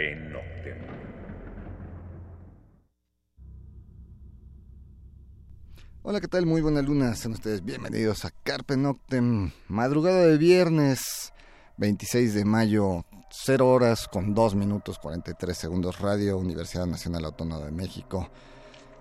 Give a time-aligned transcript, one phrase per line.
[0.00, 0.78] Noctem.
[6.02, 6.46] Hola, ¿qué tal?
[6.46, 7.14] Muy buena luna.
[7.14, 9.50] Sean ustedes bienvenidos a Carpe Noctem.
[9.68, 11.34] Madrugada de viernes,
[11.76, 16.00] 26 de mayo, 0 horas con 2 minutos 43 segundos.
[16.00, 18.30] Radio Universidad Nacional Autónoma de México.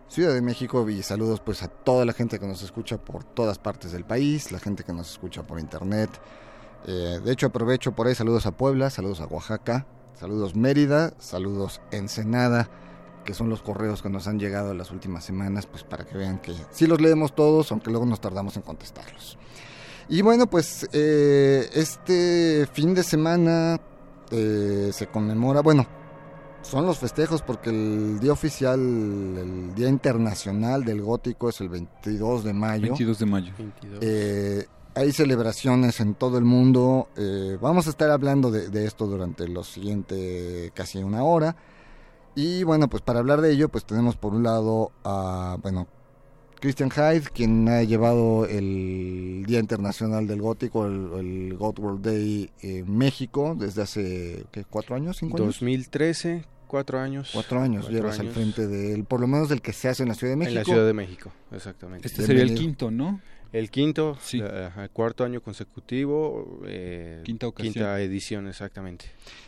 [0.10, 3.58] Ciudad de México y saludos pues a toda la gente que nos escucha por todas
[3.58, 6.10] partes del país, la gente que nos escucha por internet.
[6.86, 11.82] Eh, de hecho aprovecho por ahí saludos a Puebla, saludos a Oaxaca, saludos Mérida, saludos
[11.92, 12.70] Ensenada,
[13.26, 16.18] que son los correos que nos han llegado en las últimas semanas, pues para que
[16.18, 19.38] vean que sí los leemos todos, aunque luego nos tardamos en contestarlos.
[20.08, 23.80] Y bueno, pues eh, este fin de semana
[24.32, 25.86] eh, se conmemora, bueno,
[26.62, 32.44] son los festejos porque el día oficial, el día internacional del gótico es el 22
[32.44, 32.82] de mayo.
[32.82, 33.54] 22 de mayo.
[34.02, 34.66] Eh,
[34.96, 37.10] hay celebraciones en todo el mundo.
[37.18, 41.56] Eh, vamos a estar hablando de, de, esto durante los siguientes casi una hora.
[42.36, 45.88] Y bueno, pues para hablar de ello, pues tenemos por un lado a, bueno,
[46.60, 52.50] Christian Hyde, quien ha llevado el Día Internacional del Gótico, el, el God World Day
[52.62, 55.56] en México desde hace, ¿qué, cuatro años, cinco años?
[55.56, 57.32] 2013, cuatro años.
[57.34, 58.36] Cuatro años cuatro llevas años.
[58.36, 60.38] al frente de él, por lo menos del que se hace en la Ciudad de
[60.38, 60.52] México.
[60.52, 62.08] En la Ciudad de México, exactamente.
[62.08, 63.22] Este sería el quinto, ¿no?
[63.52, 64.40] El quinto, sí.
[64.40, 67.74] el cuarto año consecutivo, eh, quinta ocasión.
[67.74, 69.06] Quinta edición, exactamente.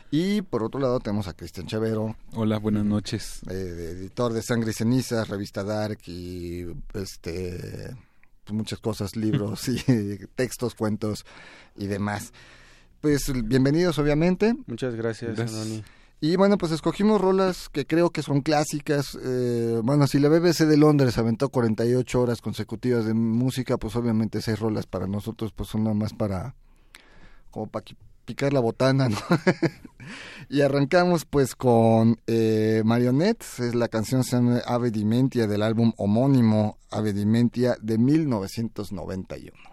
[0.09, 2.15] Y por otro lado tenemos a Cristian Chavero.
[2.33, 3.41] Hola, buenas noches.
[3.49, 7.95] Eh, editor de Sangre y Cenizas, revista Dark y este
[8.43, 11.25] pues muchas cosas, libros y textos, cuentos
[11.77, 12.33] y demás.
[13.01, 14.55] Pues bienvenidos obviamente.
[14.65, 15.61] Muchas gracias, gracias.
[15.61, 15.83] Anoni.
[16.23, 19.17] Y bueno, pues escogimos rolas que creo que son clásicas.
[19.23, 24.39] Eh, bueno, si la BBC de Londres aventó 48 horas consecutivas de música, pues obviamente
[24.39, 26.53] seis rolas para nosotros pues son nada más para
[27.49, 27.85] como para
[28.25, 29.17] picar la botana, ¿no?
[30.47, 34.37] y arrancamos pues con eh, Marionettes, es la canción se
[34.67, 39.70] Ave Dimentia del álbum homónimo Ave Dimentia de 1991.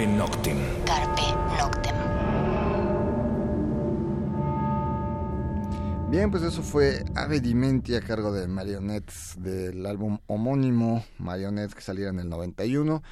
[0.00, 0.56] Carpe Noctem.
[0.86, 1.22] Carpe
[1.58, 1.96] Noctem.
[6.10, 11.82] Bien, pues eso fue Ave Dimenti a cargo de Marionettes del álbum homónimo Marionettes que
[11.82, 13.02] saliera en el 91.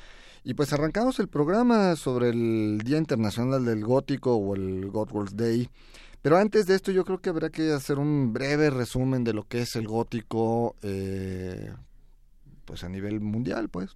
[0.44, 5.68] Y pues arrancamos el programa sobre el Día Internacional del Gótico o el Godwall's Day.
[6.22, 9.46] Pero antes de esto yo creo que habrá que hacer un breve resumen de lo
[9.46, 11.70] que es el gótico eh,
[12.64, 13.94] pues a nivel mundial, pues.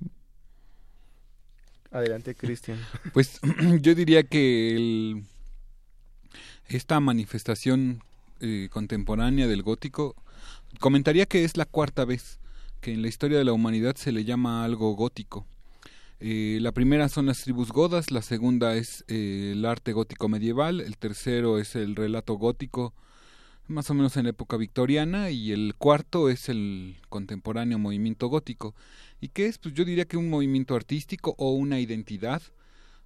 [1.93, 2.79] Adelante, Cristian.
[3.13, 3.41] Pues
[3.81, 5.25] yo diría que el,
[6.69, 8.03] esta manifestación
[8.41, 10.17] eh, contemporánea del gótico,
[10.81, 12.41] comentaría que es la cuarta vez
[12.81, 15.47] que en la historia de la humanidad se le llama algo gótico.
[16.19, 20.81] Eh, la primera son las tribus godas, la segunda es eh, el arte gótico medieval,
[20.81, 22.95] el tercero es el relato gótico,
[23.73, 28.75] más o menos en la época victoriana, y el cuarto es el contemporáneo movimiento gótico.
[29.21, 29.59] ¿Y qué es?
[29.59, 32.43] Pues yo diría que un movimiento artístico o una identidad.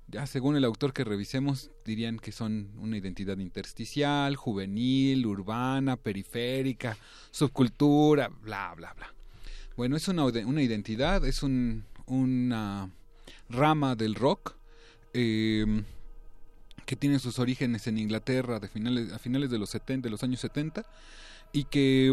[0.08, 6.96] Ya según el autor que revisemos, dirían que son una identidad intersticial, juvenil, urbana, periférica,
[7.30, 9.12] subcultura, bla, bla, bla.
[9.76, 12.90] Bueno, es una, una identidad, es un, una
[13.48, 14.54] rama del rock
[15.12, 15.82] eh,
[16.86, 20.22] que tiene sus orígenes en Inglaterra de finales, a finales de los, 70, de los
[20.22, 20.84] años 70
[21.52, 22.10] y que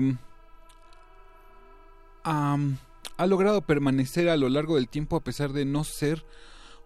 [2.25, 2.77] um,
[3.17, 6.25] ha logrado permanecer a lo largo del tiempo a pesar de no ser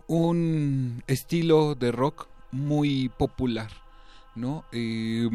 [0.08, 3.72] un estilo de rock muy popular,
[4.36, 4.66] ¿no?
[4.72, 5.30] Eh,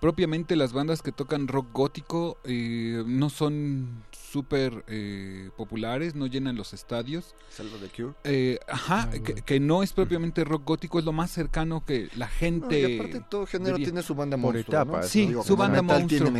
[0.00, 6.56] propiamente las bandas que tocan rock gótico eh, no son súper eh, populares, no llenan
[6.56, 7.34] los estadios.
[7.50, 8.14] ¿Salvo de Cure?
[8.24, 12.28] Eh, ajá, que, que, no es propiamente rock gótico, es lo más cercano que la
[12.28, 12.82] gente...
[12.82, 13.88] No, y aparte todo género diría.
[13.88, 15.08] tiene su banda Por monstruo, etapas, ¿no?
[15.08, 16.18] Sí, Digo, su como banda metal monstruo.
[16.18, 16.30] tiene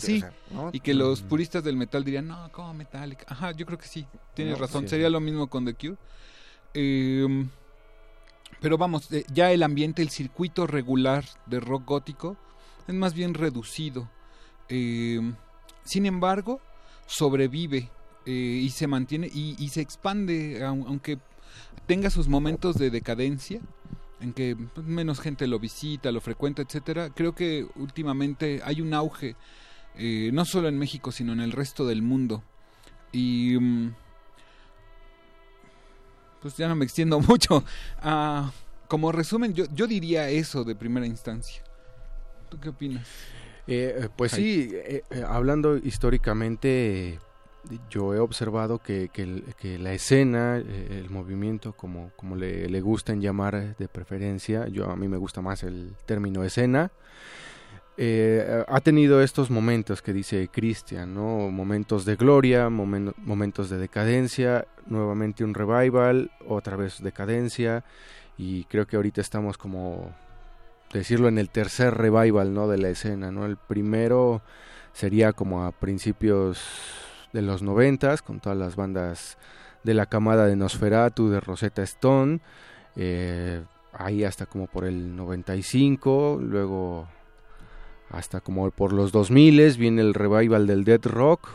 [0.00, 0.16] sí.
[0.16, 0.70] o sea, ¿no?
[0.72, 3.24] Y que los puristas del metal dirían, no, ¿cómo Metallica?
[3.28, 5.12] Ajá, yo creo que sí, tienes No, razón, sí, sería sí.
[5.12, 5.96] lo mismo con The Cure.
[6.74, 7.46] Eh,
[8.60, 12.36] pero vamos, eh, ya el ambiente, el circuito regular de rock gótico
[12.86, 14.08] es más bien reducido.
[14.68, 15.20] Eh,
[15.84, 16.60] sin embargo,
[17.06, 17.90] sobrevive
[18.26, 21.18] eh, y se mantiene y, se expande, aun- aunque
[21.86, 23.60] tenga sus momentos de decadencia,
[24.20, 27.10] en que pues, menos gente lo visita, lo frecuenta, etcétera.
[27.10, 29.36] Creo que últimamente hay un auge,
[29.96, 32.42] eh, no solo en México, sino en el resto del mundo.
[33.12, 33.94] Y mm,
[36.40, 37.64] pues ya no me extiendo mucho.
[38.00, 38.52] Ah,
[38.88, 41.62] como resumen, yo, yo diría eso de primera instancia.
[42.48, 43.08] ¿Tú qué opinas?
[43.66, 44.42] Eh, pues Ay.
[44.42, 47.18] sí, eh, eh, hablando históricamente,
[47.90, 52.80] yo he observado que, que el- que la escena, el movimiento, como, como le, le
[52.80, 56.92] gustan llamar de preferencia, yo a mí me gusta más el término escena,
[57.98, 61.50] eh, ha tenido estos momentos que dice Cristian, ¿no?
[61.50, 67.84] Momentos de gloria, momen- momentos de decadencia, nuevamente un revival, otra vez decadencia,
[68.36, 70.14] y creo que ahorita estamos como
[70.92, 74.42] decirlo en el tercer revival no de la escena no el primero
[74.92, 76.60] sería como a principios
[77.32, 79.38] de los noventas con todas las bandas
[79.82, 82.40] de la camada de Nosferatu de Rosetta Stone
[82.96, 83.62] eh,
[83.92, 87.08] ahí hasta como por el 95 luego
[88.10, 91.48] hasta como por los 2000 viene el revival del death rock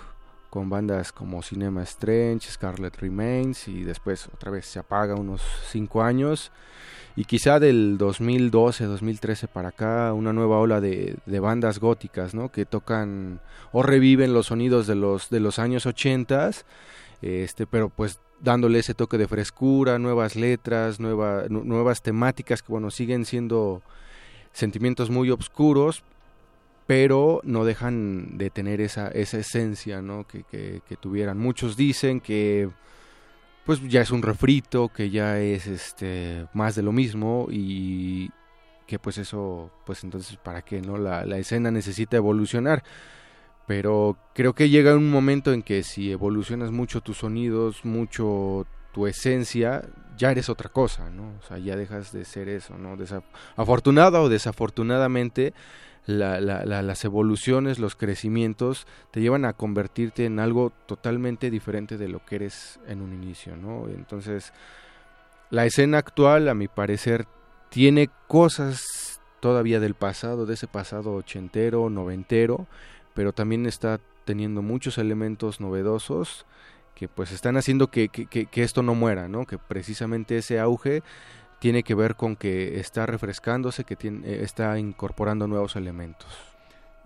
[0.51, 6.03] con bandas como Cinema Strange, Scarlet Remains y después otra vez se apaga unos 5
[6.03, 6.51] años
[7.15, 12.49] y quizá del 2012, 2013 para acá una nueva ola de, de bandas góticas, ¿no?
[12.49, 13.39] Que tocan
[13.71, 16.51] o reviven los sonidos de los de los años 80,
[17.21, 22.71] este, pero pues dándole ese toque de frescura, nuevas letras, nueva, nu- nuevas temáticas que
[22.71, 23.81] bueno siguen siendo
[24.53, 26.03] sentimientos muy oscuros,
[26.87, 30.25] pero no dejan de tener esa, esa esencia ¿no?
[30.27, 31.37] que, que, que tuvieran.
[31.37, 32.69] Muchos dicen que
[33.65, 38.29] pues ya es un refrito, que ya es este más de lo mismo y
[38.87, 40.97] que pues eso, pues entonces para qué, ¿no?
[40.97, 42.83] La, la escena necesita evolucionar.
[43.67, 49.07] Pero creo que llega un momento en que si evolucionas mucho tus sonidos, mucho tu
[49.07, 49.83] esencia,
[50.17, 51.33] ya eres otra cosa, ¿no?
[51.39, 52.97] O sea, ya dejas de ser eso, ¿no?
[53.55, 55.53] Afortunada o desafortunadamente,
[56.05, 61.97] la- la- la- las evoluciones, los crecimientos te llevan a convertirte en algo totalmente diferente
[61.97, 63.87] de lo que eres en un inicio, ¿no?
[63.87, 64.51] Entonces,
[65.49, 67.27] la escena actual, a mi parecer,
[67.69, 72.67] tiene cosas todavía del pasado, de ese pasado ochentero, noventero,
[73.13, 76.45] pero también está teniendo muchos elementos novedosos
[76.95, 79.45] que pues están haciendo que, que- esto no muera, ¿no?
[79.45, 81.01] Que precisamente ese auge
[81.61, 86.27] tiene que ver con que está refrescándose, que tiene, eh, está incorporando nuevos elementos.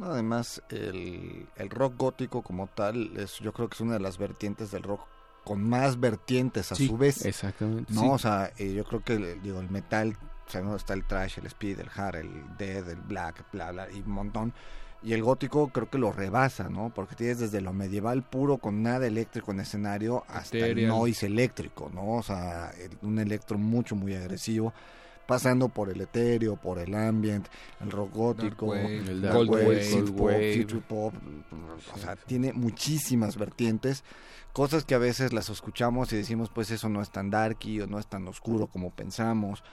[0.01, 4.17] Además, el, el rock gótico como tal, es, yo creo que es una de las
[4.17, 5.01] vertientes del rock
[5.43, 7.25] con más vertientes a Sí, su vez.
[7.25, 7.93] Exactamente.
[7.93, 7.99] ¿no?
[7.99, 8.07] sí.
[8.09, 10.77] O sea, eh, yo creo que digo, el metal, o sea, ¿no?
[10.77, 14.11] está el trash, el speed, el hard, el dead, el black, bla, bla, y un
[14.11, 14.53] montón.
[15.03, 16.91] Y el gótico creo que lo rebasa, ¿no?
[16.93, 21.91] Porque tienes desde lo medieval puro con nada eléctrico en escenario hasta el noise eléctrico,
[21.93, 22.13] ¿no?
[22.13, 24.73] O sea, el- un electro mucho, muy agresivo.
[25.27, 27.47] Pasando por el etéreo, por el ambient,
[27.81, 29.79] el rock gótico, Wave, el dark wave,
[30.81, 31.13] pop, pop,
[31.93, 34.03] o sea, tiene muchísimas vertientes,
[34.53, 37.87] cosas que a veces las escuchamos y decimos, pues eso no es tan darky o
[37.87, 39.63] no es tan oscuro como pensamos.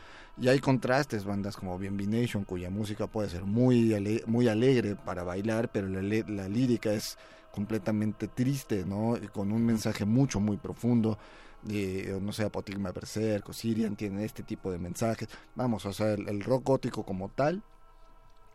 [0.41, 4.97] Y hay contrastes, bandas como Bien Nation, cuya música puede ser muy, ale- muy alegre
[4.97, 7.19] para bailar, pero la, la lírica es
[7.53, 9.17] completamente triste, ¿no?
[9.17, 11.19] Y Con un mensaje mucho, muy profundo.
[12.21, 15.29] No sé, Apotigma Berserk o Sirian tienen este tipo de mensajes.
[15.55, 17.63] Vamos, o sea, el, rock gótico como tal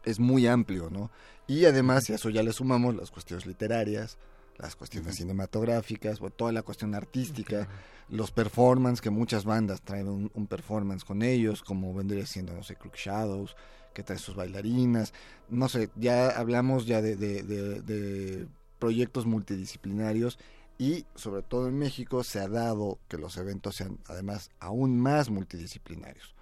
[0.05, 1.11] es muy amplio, ¿no?
[1.47, 4.17] Y además, si a eso ya le sumamos las cuestiones literarias,
[4.59, 7.67] las cuestiones cinematográficas, o toda la cuestión artística,
[8.09, 12.63] los performance, que muchas bandas traen un, un performance con ellos, como vendría siendo, no
[12.63, 13.55] sé, Crook Shadows,
[13.93, 15.13] que trae sus bailarinas,
[15.49, 18.47] no sé, ya hablamos ya de, de- de- de
[18.79, 20.37] proyectos multidisciplinarios
[20.77, 25.29] y sobre todo en México se ha dado que los eventos sean además aún más
[25.31, 26.35] multidisciplinarios,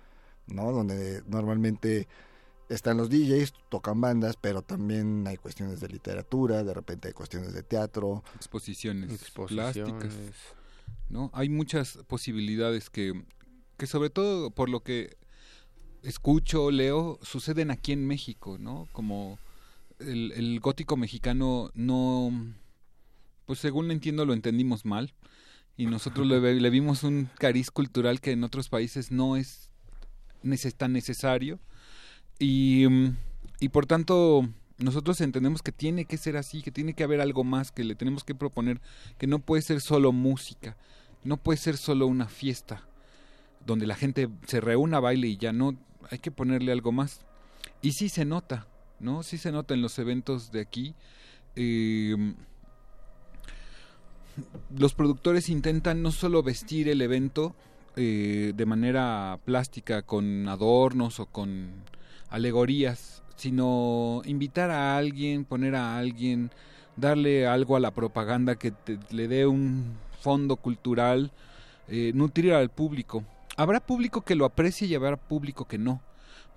[0.48, 0.72] ¿no?
[0.74, 2.08] Donde normalmente
[2.70, 7.54] están los DJs, tocan bandas, pero también hay cuestiones de literatura, de repente hay cuestiones
[7.54, 9.94] de teatro, exposiciones, Exposiciones.
[9.96, 10.20] plásticas,
[11.10, 11.30] ¿no?
[11.34, 13.24] Hay muchas posibilidades que,
[13.78, 15.16] que sobre todo por lo que
[16.04, 18.88] escucho, leo, suceden aquí en México, ¿no?
[18.92, 19.38] Como
[20.00, 22.32] el, el gótico mexicano no,
[23.46, 25.14] pues según entiendo lo entendimos mal
[25.78, 29.70] y nosotros le, ve- le vimos un cariz cultural que en otros países no es
[30.44, 31.60] neces- tan necesario
[32.40, 33.18] y, mm,
[33.60, 37.44] y por tanto nosotros entendemos que tiene que ser así, que tiene que haber algo
[37.44, 38.82] más, que le tenemos que proponer,
[39.18, 40.76] que no puede ser solo música,
[41.24, 42.88] no puede ser solo una fiesta
[43.66, 45.76] donde la gente se reúna, baile y ya no,
[46.12, 47.22] hay que ponerle algo más.
[47.82, 48.68] Y sí se nota,
[49.00, 49.24] ¿no?
[49.24, 50.94] Sí se nota en los eventos de aquí.
[51.56, 52.16] eh,
[54.78, 57.56] los productores intentan no solo vestir el evento
[57.96, 61.70] eh, de manera plástica con adornos o con
[62.30, 66.52] alegorías, sino invitar a alguien, poner a alguien,
[66.96, 71.32] darle algo a la propaganda que te- le dé un fondo cultural,
[71.88, 73.24] eh, nutrir al público.
[73.58, 76.02] Habrá público que lo aprecie y habrá público que no,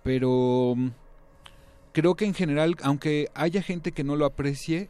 [0.02, 0.88] pero mm,
[1.92, 4.88] creo que en general, aunque haya gente que no lo aprecie,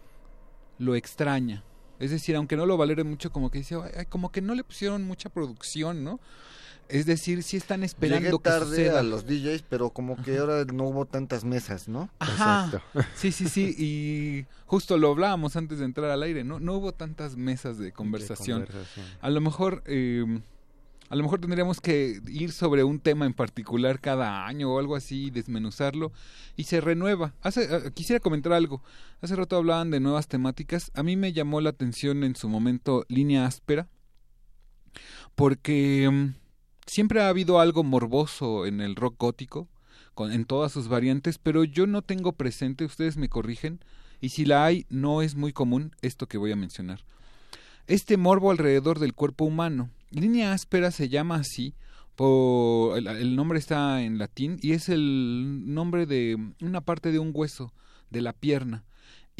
[0.78, 1.64] lo extraña.
[1.98, 4.54] Es decir, aunque no lo valore mucho, como que dice, "Ay, ay, como que no
[4.54, 6.20] le pusieron mucha producción, ¿no?
[6.88, 9.00] Es decir, sí están esperando Llegué que tarde suceda.
[9.00, 12.08] a los DJs, pero como que ahora no hubo tantas mesas, ¿no?
[12.18, 12.66] Ajá.
[12.66, 13.04] Exacto.
[13.14, 13.74] Sí, sí, sí.
[13.78, 16.60] Y justo lo hablábamos antes de entrar al aire, ¿no?
[16.60, 18.66] No hubo tantas mesas de De conversación.
[19.20, 20.40] A lo mejor, eh,
[21.10, 24.96] a lo mejor tendríamos que ir sobre un tema en particular cada año o algo
[24.96, 26.12] así, y desmenuzarlo
[26.56, 27.34] y se renueva.
[27.42, 28.82] Hace, eh, quisiera comentar algo.
[29.20, 30.90] Hace rato hablaban de nuevas temáticas.
[30.94, 33.88] A mí me llamó la atención en su momento Línea Áspera,
[35.34, 36.47] porque mm,
[36.88, 39.68] siempre ha habido algo morboso en el rock gótico,
[40.14, 43.80] con, en todas sus variantes, pero yo no tengo presente, ustedes me corrigen,
[44.20, 47.04] y si la hay, no es muy común esto que voy a mencionar.
[47.86, 49.90] Este morbo alrededor del cuerpo humano.
[50.10, 51.74] Línea áspera se llama así,
[52.16, 57.20] por, el, el nombre está en latín y es el nombre de una parte de
[57.20, 57.72] un hueso
[58.10, 58.84] de la pierna.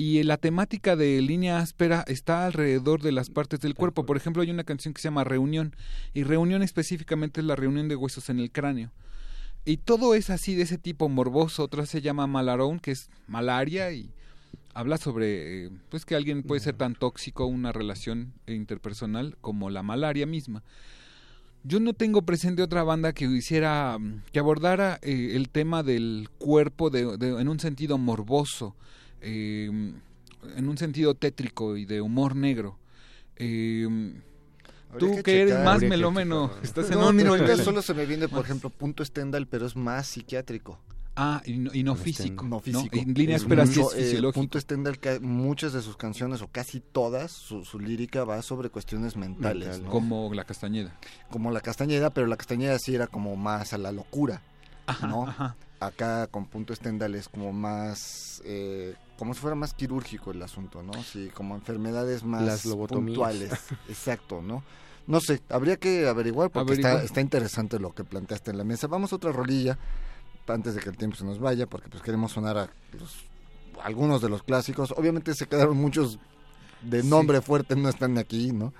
[0.00, 4.06] Y la temática de línea áspera está alrededor de las partes del cuerpo.
[4.06, 5.74] Por ejemplo, hay una canción que se llama Reunión.
[6.14, 8.92] Y Reunión específicamente es la reunión de huesos en el cráneo.
[9.64, 11.64] Y todo es así de ese tipo morboso.
[11.64, 14.12] Otra se llama Malarón, que es malaria y
[14.72, 19.82] habla sobre eh, pues que alguien puede ser tan tóxico una relación interpersonal como la
[19.82, 20.62] malaria misma.
[21.64, 23.98] Yo no tengo presente otra banda que hiciera
[24.30, 28.76] que abordara eh, el tema del cuerpo de, de- en un sentido morboso,
[29.20, 29.66] eh,
[30.56, 32.78] en un sentido tétrico y de humor negro.
[33.36, 33.86] Eh,
[34.98, 35.64] tú que que eres checar.
[35.64, 36.64] más que melómeno, checar.
[36.64, 39.76] estás en No, mira, ahorita solo se me viene, por ejemplo, Punto Stendhal, pero es
[39.76, 40.78] más psiquiátrico.
[41.20, 42.44] Ah, y no, y no físico.
[42.44, 42.96] No físico.
[42.96, 44.32] En línea Es áspera sí mucho, es eh.
[44.32, 49.16] Punto Stendhal, muchas de sus canciones, o casi todas, su, su lírica va sobre cuestiones
[49.16, 49.84] mentales, Mental.
[49.84, 49.90] ¿no?
[49.90, 50.96] Como la castañeda.
[51.28, 54.42] Como la Castañeda, pero la Castañeda sí era como más a la locura.
[54.86, 55.26] Ajá, ¿No?
[55.26, 55.56] ajá.
[55.80, 60.82] Acá con Punto Stendhal es como más, eh, como si fuera más quirúrgico el asunto,
[60.82, 60.92] ¿no?
[61.04, 63.52] Sí, como enfermedades más Las puntuales.
[63.88, 64.64] Exacto, ¿no?
[65.06, 66.72] No sé, habría que averiguar porque.
[66.74, 68.88] Está, está interesante lo que planteaste en la mesa.
[68.88, 69.78] Vamos a otra rolilla
[70.48, 73.24] antes de que el tiempo se nos vaya porque pues queremos sonar a los-
[73.82, 74.92] algunos de los clásicos.
[74.96, 76.18] Obviamente se quedaron muchos
[76.82, 77.08] de Sí.
[77.08, 78.72] nombre fuerte, no están aquí, ¿no?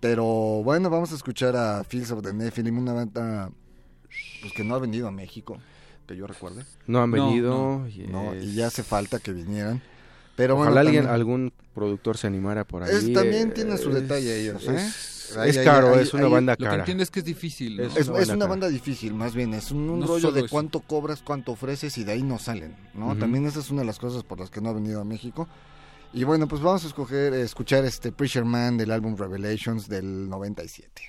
[0.00, 0.24] Pero
[0.64, 3.50] bueno, vamos a escuchar a Fields of the Nephilim, una banda
[4.40, 5.58] pues, que no ha venido a México,
[6.12, 6.64] que yo recuerde.
[6.86, 7.50] No han venido.
[7.80, 7.88] no.
[7.88, 9.82] y No, es- y ya hace falta que vinieran.
[10.36, 12.90] Pero Ojalá bueno, alguien, también- algún productor se animara por ahí.
[12.94, 14.76] Es- también eh, tienen su es- detalle ellos, ¿eh?
[14.76, 16.78] Es, Ahí- es ahí- caro, ahí- es una ahí- banda Lo que cara.
[16.78, 17.76] entiendo es que es difícil.
[17.76, 17.82] ¿no?
[17.84, 18.48] Es Es, una es banda una cara.
[18.50, 19.52] banda difícil, más bien.
[19.54, 20.48] Es un, un No rollo de eso.
[20.50, 23.16] cuánto cobras, cuánto ofreces y de ahí no salen, ¿no?
[23.16, 25.48] También esa es una de las cosas por las que no ha venido a México.
[26.14, 30.28] Y bueno, pues vamos a escoger, eh, escuchar este Preacher Man del álbum Revelations del
[30.28, 31.02] 97.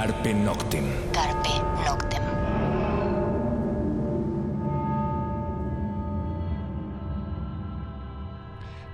[0.00, 0.84] Carpe Noctem.
[1.12, 1.50] Carpe
[1.84, 2.22] Noctem.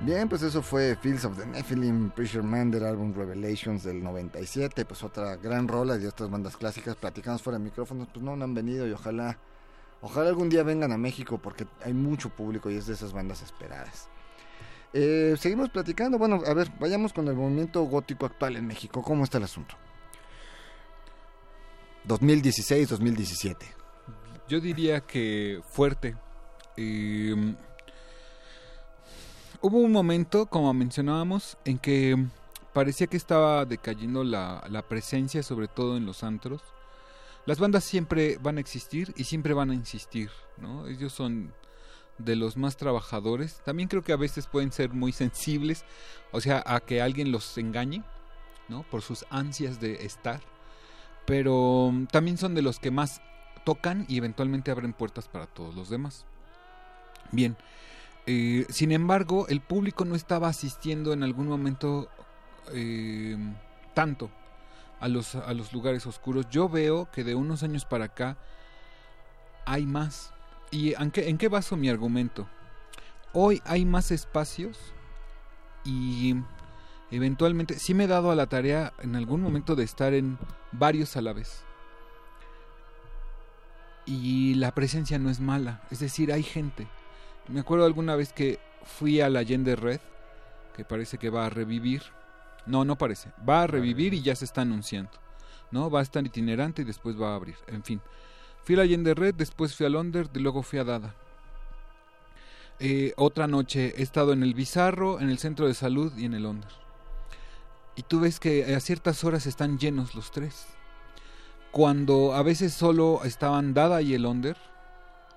[0.01, 4.85] Bien, pues eso fue Fields of the Nephilim, Preacher Man del álbum Revelations del 97,
[4.85, 6.97] pues otra gran rola de estas bandas clásicas.
[6.97, 9.39] Platicamos fuera de micrófonos, pues no, no han venido y ojalá,
[10.01, 13.43] ojalá algún día vengan a México porque hay mucho público y es de esas bandas
[13.43, 14.09] esperadas.
[14.93, 19.03] Eh, seguimos platicando, bueno, a ver, vayamos con el movimiento gótico actual en México.
[19.03, 19.77] ¿Cómo está el asunto?
[22.07, 23.57] 2016-2017.
[24.49, 26.17] Yo diría que fuerte.
[26.77, 27.35] Eh,
[29.61, 32.17] hubo un momento, como mencionábamos, en que
[32.73, 36.63] parecía que estaba decayendo la, la, presencia, sobre todo en los antros.
[37.45, 40.87] Las bandas siempre van a existir y siempre van a insistir, ¿no?
[40.87, 41.53] Ellos son
[42.19, 43.61] de los más trabajadores.
[43.65, 45.85] También creo que a veces pueden ser muy sensibles,
[46.33, 48.03] o sea, a que alguien los engañe,
[48.69, 48.83] ¿no?
[48.85, 50.41] Por sus ansias de estar.
[51.27, 53.21] Pero también son de los que más
[53.65, 56.25] tocan y eventualmente abren puertas para todos los demás.
[57.33, 57.57] Bien,
[58.27, 62.09] eh, sin embargo, el público no estaba asistiendo en algún momento
[62.73, 63.37] eh,
[63.95, 64.31] tanto
[65.01, 66.47] a los, a los lugares oscuros.
[66.51, 68.37] Yo veo que de unos años para acá
[69.65, 70.33] hay más.
[70.71, 72.49] ¿Y en qué, en qué baso mi argumento?
[73.33, 74.79] Hoy hay más espacios
[75.85, 76.35] y
[77.11, 80.39] eventualmente sí me he dado a la tarea en algún momento de estar en
[80.73, 81.65] varios a la vez.
[84.05, 86.87] Y la presencia no es mala, es decir, hay gente.
[87.49, 90.01] Me acuerdo alguna vez que fui a la Allende Red,
[90.75, 92.03] que parece que va a revivir.
[92.67, 93.31] No, no parece.
[93.49, 95.13] Va a revivir y ya se está anunciando.
[95.71, 95.91] ¿No?
[95.91, 97.57] Va a estar itinerante y después va a abrir.
[97.67, 98.01] En fin.
[98.63, 101.15] Fui a la Allende Red, después fui a Londres y luego fui a Dada.
[102.79, 106.35] Eh, otra noche he estado en el Bizarro, en el Centro de Salud y en
[106.35, 106.75] el Londres.
[107.97, 110.67] Y tú ves que a ciertas horas están llenos los tres.
[111.71, 114.57] Cuando a veces solo estaban Dada y el Onder,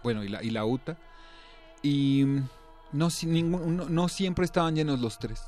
[0.04, 0.98] bueno, y la, y la UTA,
[1.82, 2.26] y
[2.91, 5.41] no, ningún, no, no, siempre estaban llenos los tres,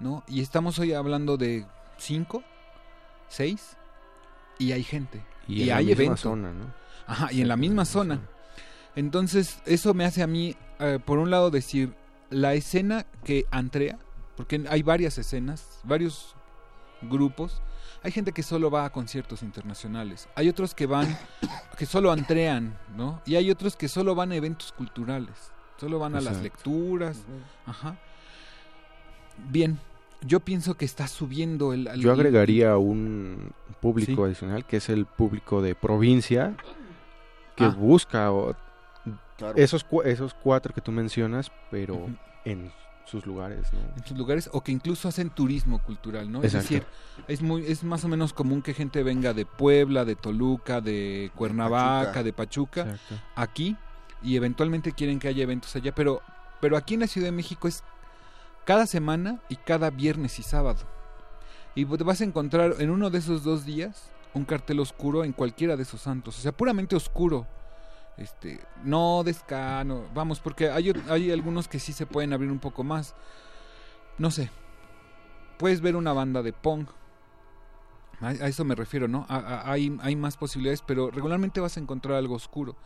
[0.00, 0.24] ¿no?
[0.28, 1.66] Y estamos hoy hablando de
[1.98, 2.42] cinco,
[3.28, 3.76] seis,
[4.58, 5.22] y hay gente.
[5.46, 6.72] Y, y en hay la misma zona, ¿no?
[7.06, 8.20] Ajá, y en la misma zona.
[8.96, 11.94] Entonces, eso me hace a mí, eh, por un lado, decir,
[12.30, 13.98] la escena que Andrea,
[14.36, 16.33] porque hay varias escenas, varios
[17.08, 17.62] grupos,
[18.02, 21.06] hay gente que solo va a conciertos internacionales, hay otros que van,
[21.78, 23.20] que solo antrean, ¿no?
[23.26, 27.22] Y hay otros que solo van a eventos culturales, solo van a las lecturas,
[27.66, 27.96] ajá.
[29.48, 29.78] Bien,
[30.22, 31.86] yo pienso que está subiendo el...
[31.88, 34.22] el- Yo agregaría un público Sí.
[34.22, 36.54] adicional que es el público de provincia
[37.56, 37.68] que Ah.
[37.76, 38.54] busca o-
[39.36, 39.56] Claro.
[39.56, 42.06] esos, esos cuatro que tú mencionas, pero
[42.44, 42.70] en
[43.04, 43.78] sus lugares, ¿no?
[43.96, 46.42] en sus lugares o que incluso hacen turismo cultural, ¿no?
[46.42, 46.84] Es decir,
[47.28, 51.30] es muy es más o menos común que gente venga de Puebla, de Toluca, de
[51.34, 52.22] Cuernavaca, Pachuca.
[52.22, 53.14] de Pachuca, Exacto.
[53.36, 53.76] aquí
[54.22, 56.22] y eventualmente quieren que haya eventos allá, pero
[56.60, 57.84] pero aquí en la Ciudad de México es
[58.64, 60.80] cada semana y cada viernes y sábado.
[61.74, 65.32] Y te vas a encontrar en uno de esos dos días un cartel oscuro en
[65.32, 67.46] cualquiera de esos santos, o sea, puramente oscuro.
[68.16, 73.14] Este, no descano, vamos, porque hay, algunos que sí se pueden abrir un poco más.
[74.18, 74.50] No sé.
[75.58, 76.88] Puedes ver una banda de punk.
[78.20, 79.26] A, eso me refiero, ¿no?
[79.28, 82.76] Hay, hay más posibilidades, pero regularmente vas a encontrar algo oscuro.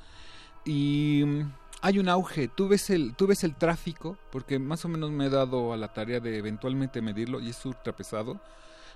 [0.64, 2.48] Y mm, hay un auge.
[2.48, 5.76] Tú ves el, tú ves el tráfico, porque más o menos me he dado a
[5.76, 8.40] la tarea de eventualmente medirlo, y es ultra pesado.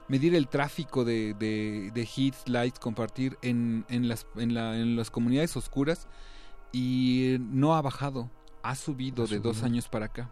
[0.08, 4.96] Medir el tráfico de, de, de hits, likes, compartir en, en, las, en, la, en
[4.96, 6.08] las comunidades oscuras.
[6.72, 8.30] Y no ha bajado,
[8.62, 10.30] ha subido Ha de dos años para acá.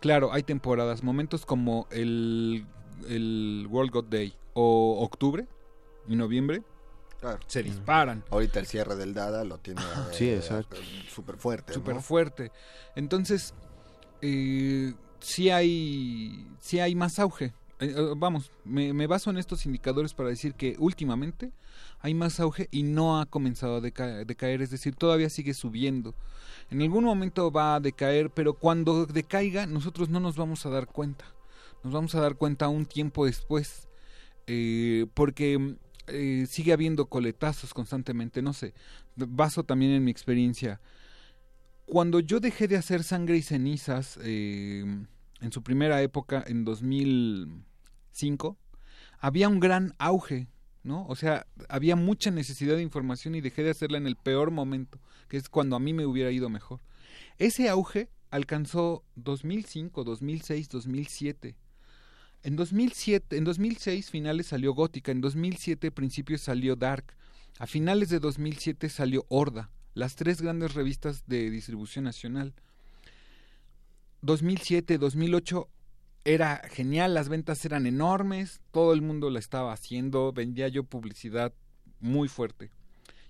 [0.00, 2.66] Claro, hay temporadas, momentos como el,
[3.08, 5.46] el World God Day o octubre
[6.06, 6.62] y noviembre
[7.20, 7.38] Claro.
[7.46, 8.22] se disparan.
[8.30, 9.80] Ahorita el cierre del Dada lo tiene
[10.12, 10.76] Sí, exacto.
[11.08, 11.72] súper fuerte.
[11.72, 12.00] súper ¿no?
[12.02, 12.52] fuerte.
[12.94, 13.54] Entonces,
[14.20, 17.54] eh, sí hay, sí hay más auge.
[17.80, 21.50] Eh, eh, vamos, me, baso en estos indicadores para decir que últimamente
[22.00, 26.14] hay más auge y no ha comenzado a deca- decaer, es decir, todavía sigue subiendo.
[26.70, 30.86] En algún momento va a decaer, pero cuando decaiga nosotros no nos vamos a dar
[30.86, 31.24] cuenta.
[31.82, 33.88] Nos vamos a dar cuenta un tiempo después,
[34.46, 38.72] eh, porque eh, sigue habiendo coletazos constantemente, no sé,
[39.16, 40.80] baso también en mi experiencia.
[41.86, 45.04] Cuando yo dejé de hacer sangre y cenizas eh,
[45.44, 48.56] en su primera época, en 2005,
[49.20, 50.48] había un gran auge,
[50.82, 51.06] ¿no?
[51.06, 54.98] O sea, había mucha necesidad de información y dejé de hacerla en el peor momento,
[55.28, 56.80] que es cuando a mí me hubiera ido mejor.
[57.36, 61.56] Ese auge alcanzó 2005, 2006, 2007.
[62.42, 67.14] En 2007, en 2006 finales salió Gótica, en 2007 principios salió Dark,
[67.58, 72.54] a finales de 2007 salió Horda, las tres grandes revistas de distribución nacional.
[74.24, 75.68] 2007, 2008
[76.24, 81.52] era genial, las ventas eran enormes, todo el mundo la estaba haciendo, vendía yo publicidad
[82.00, 82.70] muy fuerte.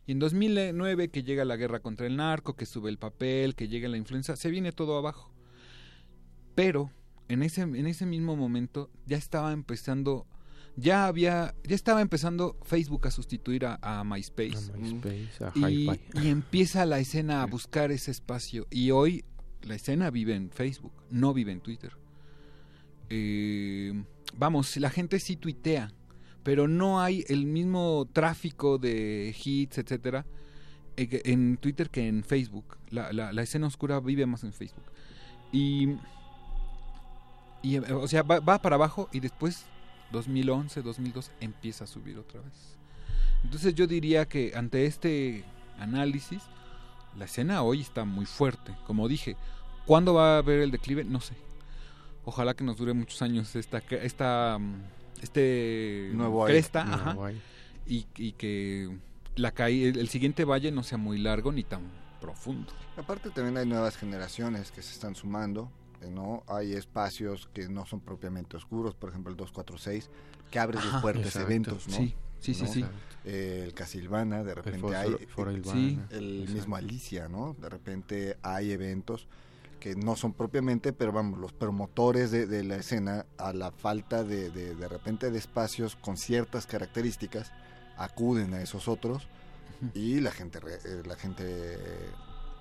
[0.06, 3.68] Y en 2009 que llega la guerra contra el narco, que sube el papel, que
[3.68, 5.32] llega la influenza, se viene todo abajo.
[6.54, 6.92] Pero
[7.28, 10.26] en ese, en ese mismo momento ya estaba empezando,
[10.76, 14.70] ya había, ya estaba empezando Facebook a sustituir a, MySpace.
[15.56, 15.90] y,
[16.22, 18.68] y, empieza la escena a buscar ese espacio.
[18.70, 19.24] Y hoy
[19.66, 21.92] la escena vive en Facebook, no vive en Twitter.
[23.10, 24.04] Eh,
[24.36, 25.92] vamos, la gente sí tuitea,
[26.42, 30.26] pero no hay el mismo tráfico de hits, etcétera,
[30.96, 32.78] eh, en Twitter que en Facebook.
[32.90, 34.84] La, escena oscura vive más en Facebook.
[35.52, 35.96] Y
[37.92, 39.64] o sea, va, para abajo y después,
[40.12, 42.76] 2011, 2012, empieza a subir otra vez.
[43.42, 45.44] Entonces yo diría que ante este
[45.78, 46.42] análisis,
[47.16, 48.74] la escena hoy está muy fuerte.
[48.86, 49.36] Como dije,
[49.86, 51.04] ¿cuándo va a haber el declive?
[51.04, 51.34] No sé.
[52.24, 54.58] Ojalá que nos dure muchos años esta, esta
[55.20, 57.16] este nuevo cresta, ajá,
[57.86, 58.96] y, y, que
[59.36, 61.82] la caída, el siguiente valle no sea muy largo ni tan
[62.20, 62.72] profundo.
[62.96, 65.70] Aparte también hay nuevas generaciones que se están sumando
[66.10, 66.42] ¿no?
[66.46, 70.10] Hay espacios que no son propiamente oscuros, por ejemplo el 246,
[70.50, 71.96] que abre de fuertes eventos, ¿no?
[71.96, 72.14] Sí,
[72.52, 72.84] sí, sí.
[73.24, 75.16] Eh, el Casilvana, de repente hay...
[76.10, 77.56] el mismo Alicia, ¿no?
[77.58, 79.26] De repente hay eventos
[79.84, 84.50] que no son propiamente, pero vamos, los promotores de, la escena, a la falta de,
[84.50, 87.52] de, repente de espacios con ciertas características,
[87.98, 89.28] acuden a esos otros
[89.92, 91.76] y la gente, eh, la gente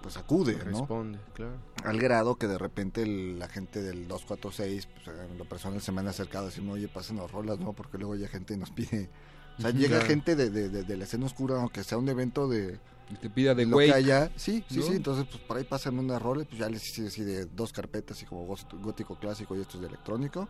[0.01, 0.79] pues acude, ¿no?
[0.79, 1.53] Responde, claro.
[1.85, 6.01] Al grado que de repente la gente del 246, pues en lo personal se me
[6.01, 7.71] han acercado a decirme, oye, pasen las rolas, ¿no?
[7.71, 9.09] Porque luego ya gente nos pide...
[9.57, 12.79] O sea, llega gente de, de, de, la escena oscura, aunque sea un evento de
[13.17, 13.91] te pida de güey.
[14.35, 14.93] Sí, sí, sí.
[14.93, 18.21] Entonces, pues por ahí pasan unas roles, pues ya les hice así de dos carpetas,
[18.21, 20.47] y como gótico clásico y esto es de electrónico.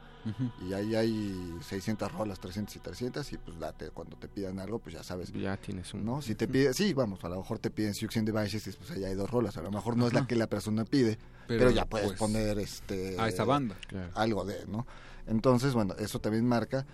[0.68, 3.34] Y ahí hay 600 rolas, 300 y 300.
[3.34, 5.32] Y pues date, cuando te pidan algo, pues ya sabes.
[5.32, 6.06] Ya tienes un.
[6.06, 6.22] ¿No?
[6.22, 9.30] Si te sí, vamos, a lo mejor te piden Suction Devices, pues ahí hay dos
[9.30, 9.58] rolas.
[9.58, 12.60] A lo mejor no es la que la persona pide, pero, ya puedes pues, poner
[12.60, 13.20] este.
[13.20, 13.76] A esa banda.
[14.14, 14.86] Algo de, ¿no?
[15.26, 16.86] Entonces, bueno, eso también marca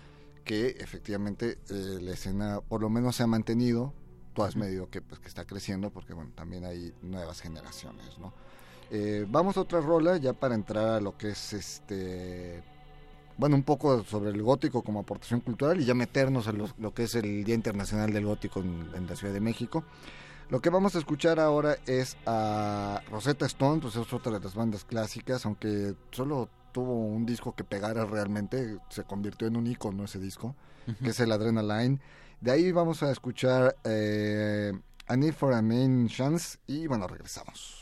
[0.44, 3.94] que efectivamente eh, la escena por lo menos se ha mantenido
[4.34, 8.32] tú has medido que, pues, que está creciendo porque bueno, también hay nuevas generaciones, ¿no?
[8.90, 12.62] Eh, vamos a otra rola ya para entrar a lo que es este
[13.38, 17.04] bueno, un poco sobre el gótico como aportación cultural y ya meternos en lo, que
[17.04, 19.82] es el Día Internacional del Gótico en, la Ciudad de México.
[20.50, 24.54] Lo que vamos a escuchar ahora es a Rosetta Stone, pues es otra de las
[24.54, 30.04] bandas clásicas, aunque solo tuvo un disco que pegara realmente, se convirtió en un icono
[30.04, 30.54] ese disco,
[31.02, 32.00] que es el Adrenaline.
[32.40, 34.72] De ahí vamos a escuchar eh,
[35.06, 37.79] A Need for a Main Chance y bueno, regresamos.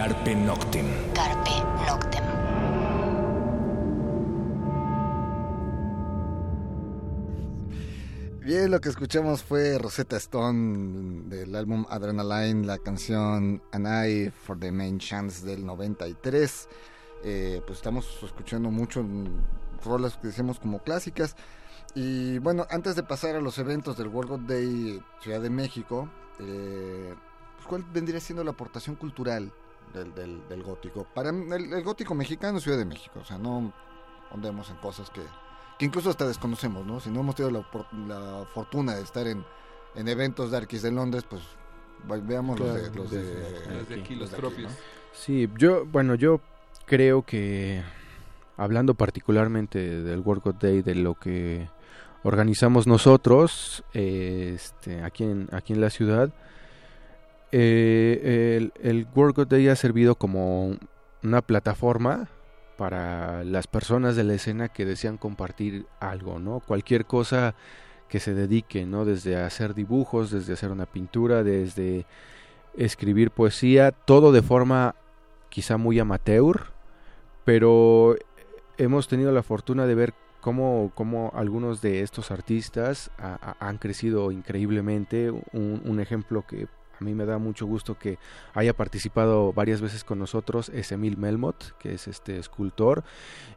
[0.00, 0.86] Carpe Noctem.
[1.12, 1.50] Carpe
[1.86, 2.24] Noctem.
[8.40, 14.58] Bien, lo que escuchamos fue Rosetta Stone del álbum Adrenaline, la canción An Eye for
[14.58, 16.68] the Main Chance del 93.
[17.22, 19.04] Eh, pues estamos escuchando mucho
[19.84, 21.36] rolas que decimos como clásicas.
[21.94, 26.08] Y bueno, antes de pasar a los eventos del World God Day Ciudad de México,
[26.38, 27.14] eh,
[27.56, 29.52] pues, ¿cuál vendría siendo la aportación cultural
[29.92, 31.06] del, del, del gótico?
[31.14, 33.20] Para el, el, gótico mexicano, Ciudad de México.
[33.20, 33.72] O sea, no
[34.32, 35.22] andemos en cosas que,
[35.78, 37.00] que incluso hasta desconocemos, ¿no?
[37.00, 39.44] Si no hemos tenido la, la fortuna de estar en,
[39.94, 41.42] en eventos de Arquis de Londres, pues
[42.26, 44.72] veamos claro, los de, los de, de, los de aquí, los, los propios.
[44.72, 45.00] Aquí, ¿no?
[45.12, 46.40] Sí, yo, bueno, yo
[46.86, 47.82] creo que
[48.56, 51.68] hablando particularmente del World God Day, de lo que
[52.22, 56.30] organizamos nosotros eh, este, aquí, en, aquí en la ciudad,
[57.52, 60.76] eh, el, el God Day ha servido como
[61.22, 62.28] una plataforma
[62.76, 66.60] para las personas de la escena que desean compartir algo, ¿no?
[66.60, 67.54] Cualquier cosa
[68.08, 69.04] que se dedique, ¿no?
[69.04, 72.06] Desde hacer dibujos, desde hacer una pintura, desde
[72.76, 74.94] escribir poesía, todo de forma
[75.50, 76.72] quizá muy amateur,
[77.44, 78.16] pero
[78.78, 85.30] hemos tenido la fortuna de ver cómo, cómo algunos de estos artistas han crecido increíblemente.
[85.30, 86.66] Un, ejemplo que
[87.00, 88.18] a mí me da mucho gusto que
[88.52, 93.04] haya participado varias veces con nosotros es Emil Melmot, que es este escultor.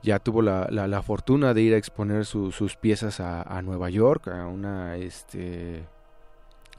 [0.01, 3.61] Ya tuvo la, la, la fortuna de ir a exponer su, sus piezas a, a,
[3.61, 5.83] Nueva York, a una, este,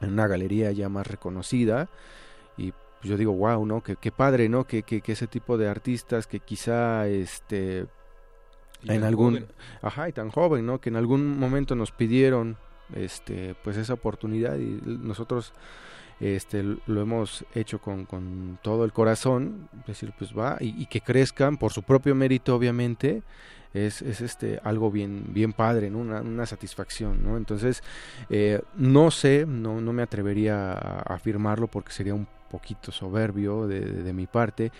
[0.01, 1.87] en una galería ya más reconocida.
[2.57, 3.83] Y yo digo, wow, ¿no?
[3.83, 4.65] Qué, qué padre, ¿no?
[4.65, 7.85] Que, que, que, ese tipo de artistas que quizá este
[8.87, 9.47] en algún joven.
[9.81, 12.57] ajá y tan joven no que en algún momento nos pidieron
[12.93, 15.53] este pues esa oportunidad y nosotros
[16.19, 21.57] este lo hemos hecho con, con todo el corazón decir pues va y, que crezcan
[21.57, 23.23] por su propio mérito obviamente
[23.73, 25.99] es, es este algo bien bien padre ¿no?
[25.99, 27.83] una, una satisfacción no entonces
[28.29, 33.81] eh, no sé no, no me atrevería a afirmarlo porque sería un poquito soberbio de,
[33.81, 34.71] de, mi parte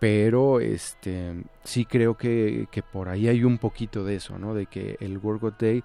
[0.00, 4.54] pero este sí creo que, que, por ahí hay un poquito de eso, ¿no?
[4.54, 5.82] De que el God Day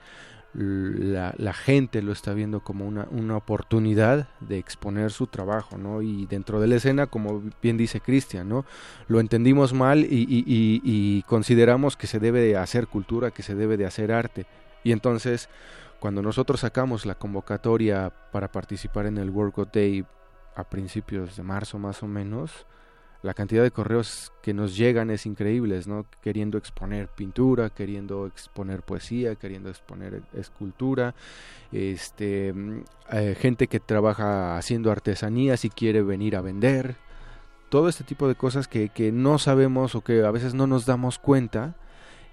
[0.53, 6.01] la, la, gente lo está viendo como una, una, oportunidad de exponer su trabajo, ¿no?
[6.01, 8.65] Y dentro de la escena, como bien dice Cristian, ¿no?
[9.07, 13.43] Lo entendimos mal y, y, y, y, consideramos que se debe de hacer cultura, que
[13.43, 14.45] se debe de hacer arte.
[14.83, 15.47] Y entonces,
[15.99, 20.05] cuando nosotros sacamos la convocatoria para participar en el God Day
[20.55, 22.65] a principios de marzo más o menos,
[23.23, 26.05] la cantidad de correos que nos llegan es increíble, ¿no?
[26.21, 31.13] Queriendo exponer pintura, queriendo exponer poesía, queriendo exponer escultura,
[31.71, 32.53] este,
[33.11, 36.95] eh, gente que trabaja haciendo artesanías y quiere venir a vender,
[37.69, 40.85] todo este tipo de cosas que, que no sabemos o que a veces no nos
[40.85, 41.75] damos cuenta,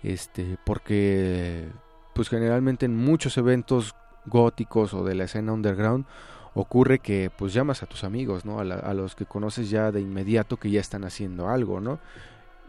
[0.02, 1.68] este, porque
[2.14, 3.94] pues generalmente en muchos eventos
[4.26, 6.06] góticos o de la escena underground
[6.54, 8.60] ocurre que pues llamas a tus amigos, ¿no?
[8.60, 11.98] A, los que conoces ya de inmediato que ya están haciendo algo, ¿no?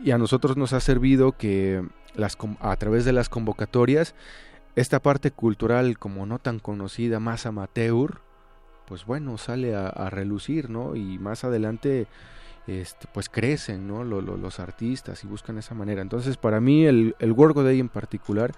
[0.03, 1.83] Y a nosotros nos ha servido que
[2.15, 4.15] las, a través de las convocatorias,
[4.75, 8.21] esta parte cultural como no tan conocida, más amateur,
[8.87, 10.95] pues bueno, sale a, relucir, ¿no?
[10.95, 12.07] Y más adelante,
[12.65, 14.03] este, pues crecen, ¿no?
[14.03, 16.01] Lo, lo, los artistas y buscan esa manera.
[16.01, 18.51] Entonces, para mí, el, el Work Day en particular,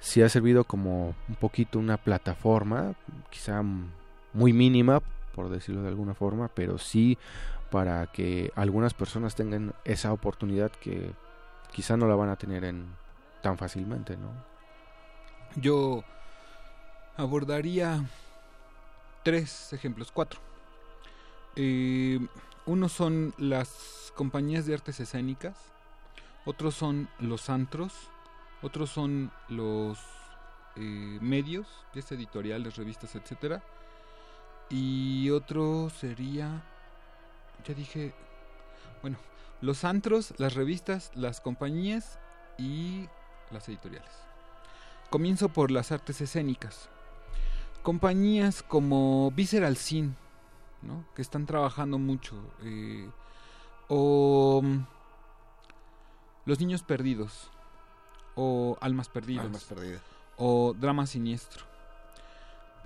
[0.00, 2.94] sí ha servido como un poquito una plataforma,
[3.30, 3.62] quizá
[4.32, 5.00] muy mínima,
[5.34, 7.18] por decirlo de alguna forma, pero sí
[7.70, 11.12] para que algunas personas tengan esa oportunidad que
[11.70, 12.86] quizá no la van a tener en
[13.42, 14.30] tan fácilmente, ¿no?
[15.56, 16.02] Yo
[17.16, 18.04] abordaría
[19.22, 20.40] tres ejemplos, cuatro.
[21.56, 22.18] Eh,
[22.66, 25.56] uno son las compañías de artes escénicas,
[26.44, 27.92] otros son los antros,
[28.62, 29.98] otros son los
[30.76, 33.62] eh, medios, editoriales, revistas, etcétera,
[34.70, 36.62] y otro sería,
[37.64, 38.14] ya dije,
[39.00, 39.18] bueno,
[39.60, 42.18] los antros, las revistas, las compañías
[42.58, 43.08] y
[43.50, 44.10] las editoriales.
[45.10, 46.90] Comienzo por las artes escénicas.
[47.82, 50.16] Compañías como Visceral Sin,
[50.82, 51.04] ¿no?
[51.14, 52.36] que están trabajando mucho.
[52.62, 53.08] Eh,
[53.88, 54.84] o um,
[56.44, 57.50] Los Niños Perdidos.
[58.34, 59.46] O Almas Perdidas.
[59.46, 60.02] Almas Perdidas.
[60.36, 61.77] O Drama Siniestro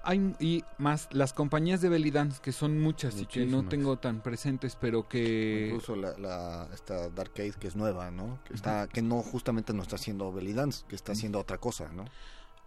[0.04, 3.46] hay y más las compañías de belly dance que son muchas Muchísimas.
[3.46, 7.68] y que no tengo tan presentes pero que incluso la, la esta Dark Age que
[7.68, 8.92] es nueva no que está uh -huh.
[8.92, 11.44] que no justamente no está haciendo belly dance que está haciendo uh -huh.
[11.44, 12.04] otra cosa no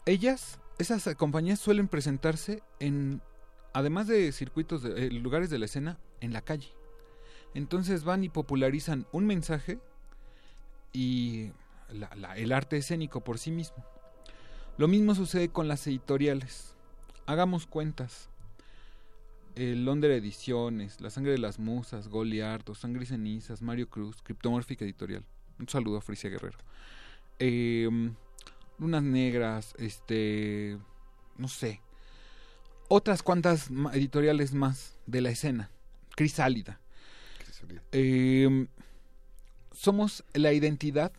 [0.06, 3.22] ellas esas compañías suelen presentarse en
[3.74, 6.72] además de circuitos de eh, lugares de la escena en la calle
[7.54, 9.80] Entonces van y popularizan un mensaje
[10.94, 11.52] y
[11.90, 13.84] la- la- el arte escénico por sí mismo.
[14.78, 16.75] Lo mismo sucede con las editoriales.
[17.26, 18.30] Hagamos cuentas.
[19.56, 24.82] El Londres Ediciones, La Sangre de las Musas, Goliardo, Sangre y Cenizas, Mario Cruz, Cryptomorphic
[24.82, 25.24] Editorial.
[25.58, 26.58] Un saludo a Frisia Guerrero.
[27.40, 27.90] Eh,
[28.78, 30.78] Lunas Negras, este.
[31.38, 31.82] No sé.
[32.90, 35.72] Otras cuantas editoriales más de la escena.
[36.16, 36.80] Crisálida.
[37.92, 38.68] Eh,
[39.72, 41.12] somos la identidad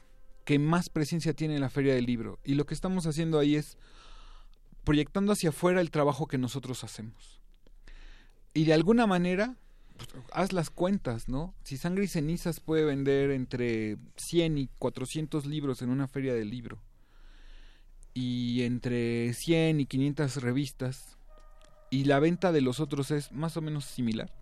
[0.44, 2.38] que más presencia tiene en la Feria del Libro.
[2.44, 3.76] Y lo que estamos haciendo ahí es
[4.86, 7.40] proyectando hacia afuera el trabajo que nosotros hacemos.
[8.54, 9.56] Y de alguna manera,
[9.96, 11.54] pues, haz las cuentas, ¿no?
[11.64, 16.50] Si Sangre y Cenizas puede vender entre 100 y 400 libros en una feria del
[16.50, 16.78] libro,
[18.14, 21.18] y entre 100 y 500 revistas,
[21.90, 24.32] y la venta de los otros es más o menos similar,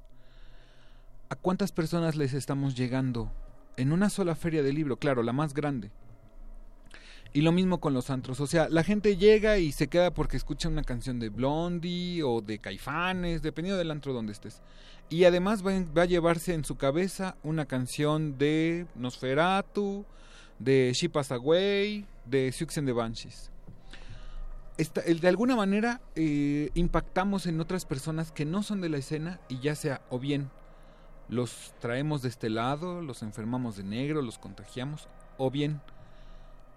[1.30, 3.32] ¿a cuántas personas les estamos llegando
[3.78, 4.98] en una sola feria del libro?
[4.98, 5.90] Claro, la más grande.
[7.36, 8.38] Y lo mismo con los antros.
[8.38, 12.40] O sea, la gente llega y se queda porque escucha una canción de Blondie o
[12.40, 14.62] de Caifanes, dependiendo del antro donde estés.
[15.10, 20.04] Y además va, a llevarse en su cabeza una canción de Nosferatu,
[20.60, 23.50] de She Passed Away, de Siouxsie and the Banshees.
[24.76, 29.58] De alguna manera eh, impactamos en otras personas que no son de la escena y
[29.58, 30.50] ya sea o bien
[31.28, 35.80] los traemos de este lado, los enfermamos de negro, los contagiamos, o bien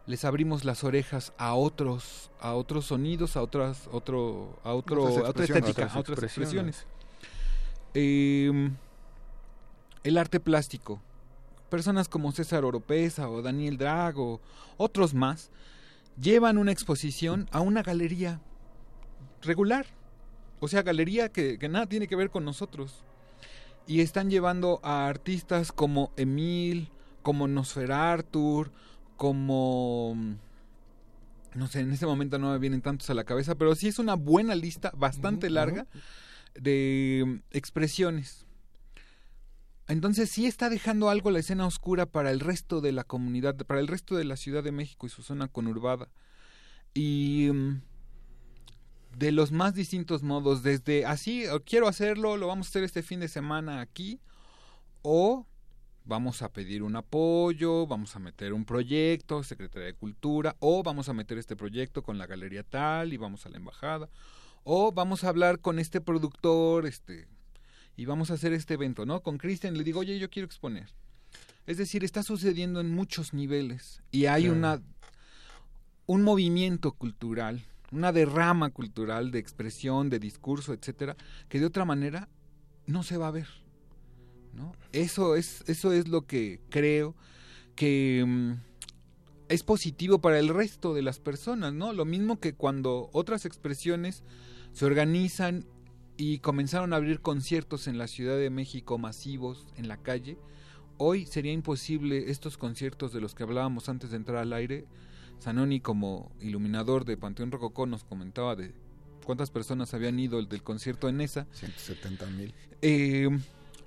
[0.07, 5.17] les abrimos las orejas a otros, a otros sonidos, a otras, otro, a otro, Otras
[5.17, 5.69] a otra expresiones.
[5.69, 6.75] estética, Otras a otras expresiones.
[6.77, 6.97] expresiones.
[7.93, 8.71] Eh,
[10.03, 11.01] el arte plástico.
[11.69, 14.39] Personas como César Oropesa o Daniel Drago,
[14.77, 15.51] otros más,
[16.19, 18.39] llevan una exposición a una galería
[19.41, 19.85] regular.
[20.61, 23.03] O sea, galería que, que nada tiene que ver con nosotros.
[23.85, 26.89] Y están llevando a artistas como Emil,
[27.21, 28.71] como Nosferartur,
[29.17, 30.15] como...
[31.55, 33.97] No sé, en este momento no me vienen tantos a la cabeza, pero sí es
[33.97, 35.87] una buena lista, bastante larga,
[36.53, 38.45] de mm, expresiones.
[39.87, 43.79] Entonces sí está dejando algo la escena oscura para el resto de la comunidad, para
[43.79, 46.09] el resto de la Ciudad de México y su zona conurbada.
[46.93, 47.81] Y mm,
[49.17, 53.01] de los más distintos modos, desde así, o quiero hacerlo, lo vamos a hacer este
[53.01, 54.19] fin de semana aquí,
[55.01, 55.47] o
[56.07, 61.09] vamos a pedir un apoyo, vamos a meter un proyecto, Secretaría de Cultura, o vamos
[61.09, 64.09] a meter este proyecto con la galería tal y vamos a la embajada,
[64.63, 67.27] o vamos a hablar con este productor, este,
[67.97, 69.21] y vamos a hacer este evento, ¿no?
[69.21, 70.87] Con Cristian le digo, oye, yo quiero exponer.
[71.65, 74.57] Es decir, está sucediendo en muchos niveles y hay Claro.
[74.57, 74.81] una
[76.05, 81.17] un movimiento cultural, una derrama cultural de expresión, de discurso, etcétera,
[81.49, 82.29] que de otra manera
[82.85, 83.47] no se va a ver.
[84.57, 84.73] ¿No?
[84.91, 87.15] Eso es eso es lo que creo
[87.75, 88.53] que mm,
[89.49, 91.93] es positivo para el resto de las personas, ¿no?
[91.93, 94.23] Lo mismo que cuando otras expresiones
[94.73, 95.65] se organizan
[96.17, 100.37] y comenzaron a abrir conciertos en la Ciudad de México masivos en la calle.
[100.97, 104.85] Hoy sería imposible estos conciertos de los que hablábamos antes de entrar al aire.
[105.39, 108.73] Zanoni como iluminador de Panteón Rococó nos comentaba de
[109.23, 111.45] cuántas personas habían ido el del concierto en esa.
[111.51, 112.53] 170 mil.
[112.81, 113.29] Eh,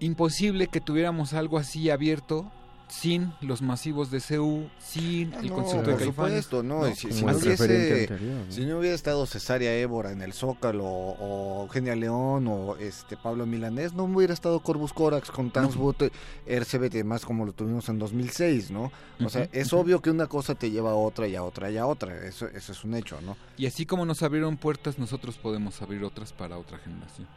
[0.00, 2.50] imposible que tuviéramos algo así abierto
[2.88, 6.44] sin los masivos de CU, sin el Ah, no, concierto de por Caifanes.
[6.46, 8.52] supuesto, no, No, y si, si el no referente hubiese, anterior, ¿no?
[8.52, 13.46] si no hubiera estado Cesárea Évora en el Zócalo o Eugenia León o este Pablo
[13.46, 16.02] Milanés, no hubiera estado Corbus Corax con Tansbut,
[16.48, 18.90] RCBT más como lo tuvimos en 2006, ¿no?
[19.24, 21.76] O sea, es obvio que una cosa te lleva a otra y a otra y
[21.76, 23.36] a otra, eso, eso es un hecho, ¿no?
[23.56, 27.28] Y así como nos abrieron puertas, nosotros podemos abrir otras para otra generación.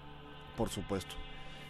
[0.58, 1.14] Por supuesto.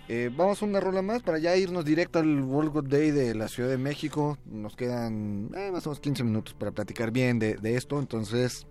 [0.09, 3.33] Eh, vamos a una rola más para ya irnos directo al World Good Day de
[3.35, 4.37] la Ciudad de México.
[4.45, 7.99] Nos quedan eh, más o menos 15 minutos para platicar bien de, esto.
[7.99, 8.67] Entonces,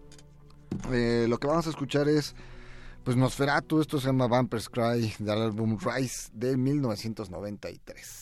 [0.93, 2.35] eh, lo que vamos a escuchar es
[3.03, 3.81] pues Nosferatu.
[3.81, 8.22] Esto se llama Vampire's Cry del álbum Rise de 1993.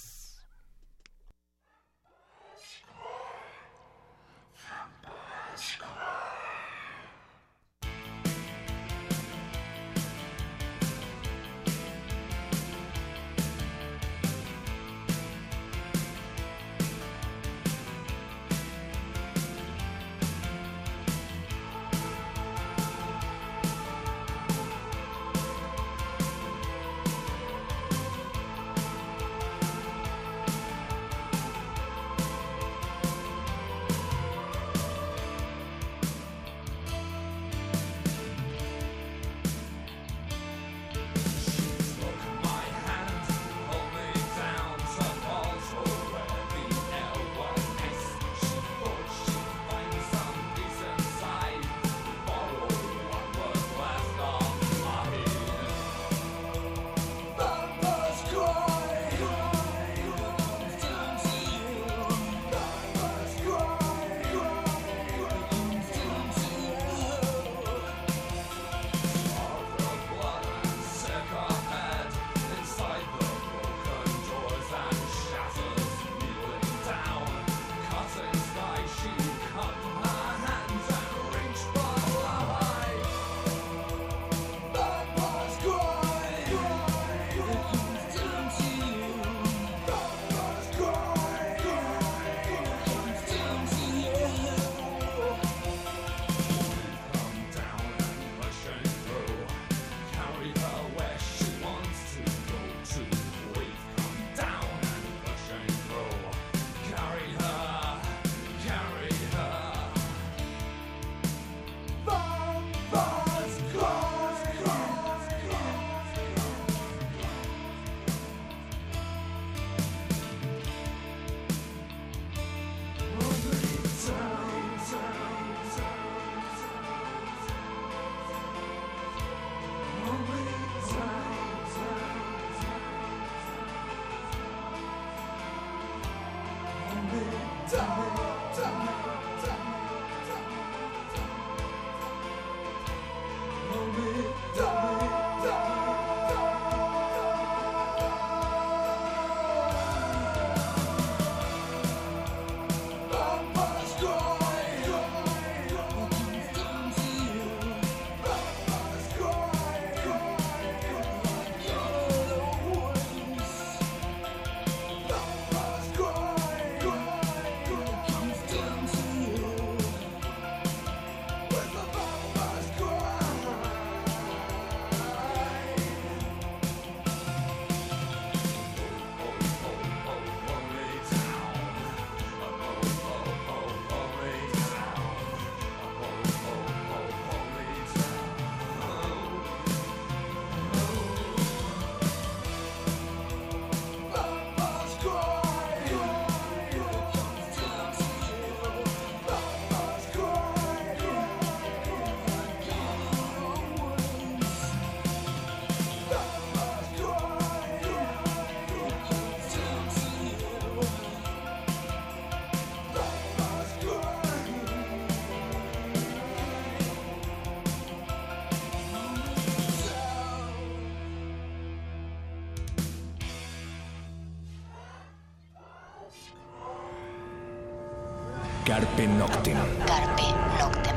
[229.01, 229.57] Carpe Noctem.
[229.87, 230.23] Carpe
[230.59, 230.97] Noctem.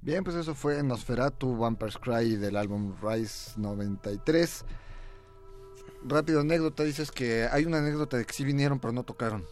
[0.00, 4.64] Bien, pues eso fue Nosferatu, Vampires Cry del álbum Rise 93.
[6.04, 9.44] Rápido anécdota, dices que hay una anécdota de que sí vinieron pero no tocaron.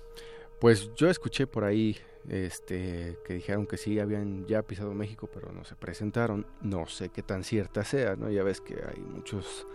[0.60, 1.96] Pues yo escuché por ahí
[2.28, 6.46] este que dijeron que sí habían ya pisado México, pero no se presentaron.
[6.60, 8.30] No sé qué tan cierta sea, ¿no?
[8.30, 9.66] Ya ves que hay muchos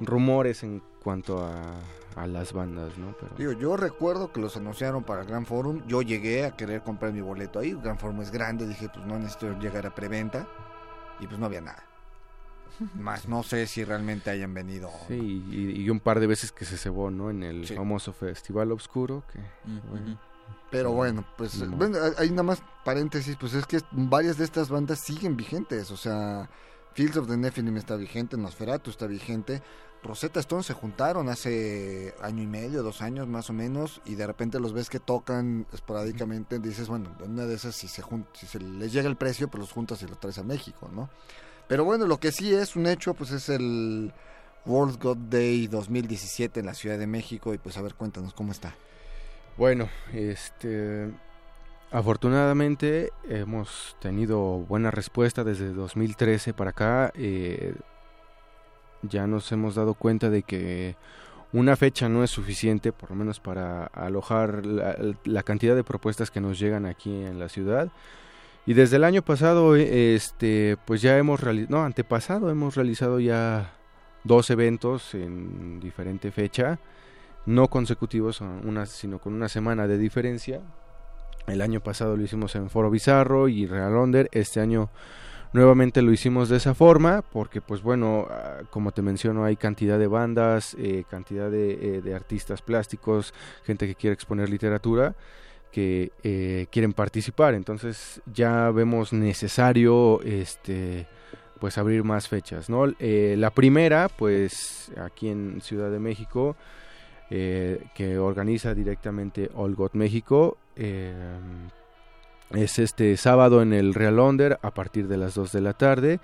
[0.00, 1.74] rumores en cuanto a,
[2.16, 3.14] a las bandas, ¿no?
[3.20, 5.82] Pero Digo, yo recuerdo que los anunciaron para el Gran Forum.
[5.86, 7.70] Yo llegué a querer comprar mi boleto ahí.
[7.70, 8.66] El Gran Forum es grande.
[8.66, 10.46] Dije, pues no necesito llegar a preventa.
[11.20, 11.82] Y pues no había nada.
[12.94, 14.90] Más no sé si realmente hayan venido.
[15.08, 17.30] sí, y, y un par de veces que se cebó, ¿no?
[17.30, 17.74] En el Sí.
[17.74, 19.38] famoso Festival Obscuro, que
[19.90, 20.18] bueno,
[20.70, 23.36] Pero bueno, pues bueno, hay nada más paréntesis.
[23.36, 25.90] Pues es que varias de estas bandas siguen vigentes.
[25.90, 26.50] O sea,
[26.94, 28.36] Fields of the Nephilim está vigente.
[28.36, 29.62] Nosferatu está vigente.
[30.02, 34.26] Rosetta Stone se juntaron hace año y medio, dos años más o menos, y de
[34.26, 38.02] repente los ves que tocan esporádicamente, dices, bueno, en una de esas si se
[38.34, 41.10] si se les llega el precio, pues los juntas y los traes a México, ¿no?
[41.68, 44.12] Pero bueno, lo que sí es un hecho, pues es el
[44.64, 48.52] World God Day 2017 en la Ciudad de México, y pues a ver, cuéntanos cómo
[48.52, 48.74] está.
[49.56, 51.10] Bueno, este
[51.90, 57.12] afortunadamente hemos tenido buena respuesta desde 2013 para acá.
[57.14, 57.74] eh,
[59.02, 60.96] ya nos hemos dado cuenta de que
[61.52, 66.40] una fecha no es suficiente, por lo menos para alojar la, cantidad de propuestas que
[66.40, 67.88] nos llegan aquí en la ciudad.
[68.66, 73.72] Y desde el año pasado, este, pues ya hemos realizado, no, antepasado hemos realizado ya
[74.24, 76.78] dos eventos en diferente fecha
[77.46, 80.60] no consecutivos, una, sino con una semana de diferencia.
[81.46, 84.28] El año pasado lo hicimos en Foro Bizarro y Real Under.
[84.32, 84.90] Este año
[85.52, 89.98] nuevamente lo hicimos de esa forma porque pues bueno, ah, como te menciono hay cantidad
[89.98, 93.32] de bandas, eh, cantidad de, eh, de artistas plásticos,
[93.64, 95.14] gente que quiere exponer literatura
[95.70, 97.54] que eh, quieren participar.
[97.54, 101.06] Entonces ya vemos necesario este
[101.60, 102.86] pues abrir más fechas, ¿no?
[102.86, 106.54] La primera, pues aquí en Ciudad de México,
[107.30, 110.56] eh, que organiza directamente All God México.
[110.76, 111.12] eh,
[112.50, 116.20] es este sábado en el Real Onder a partir de las 2 de la tarde.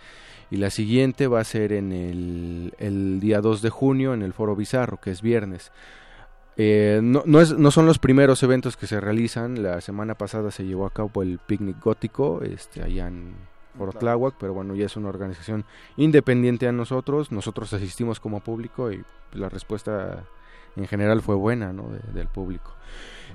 [0.52, 4.32] Y la siguiente va a ser en el, el día 2 de junio en el
[4.32, 5.72] Foro Bizarro, que es viernes.
[6.56, 9.62] Eh, no, no, es- no son los primeros eventos que se realizan.
[9.64, 13.34] La semana pasada se llevó a cabo el picnic gótico este, allá en
[13.76, 15.64] Foro Tláhuac, pero bueno, ya es una organización
[15.96, 17.32] independiente a nosotros.
[17.32, 20.22] Nosotros asistimos como público y la respuesta
[20.76, 21.88] en general fue buena ¿no?
[21.90, 22.72] de- del público.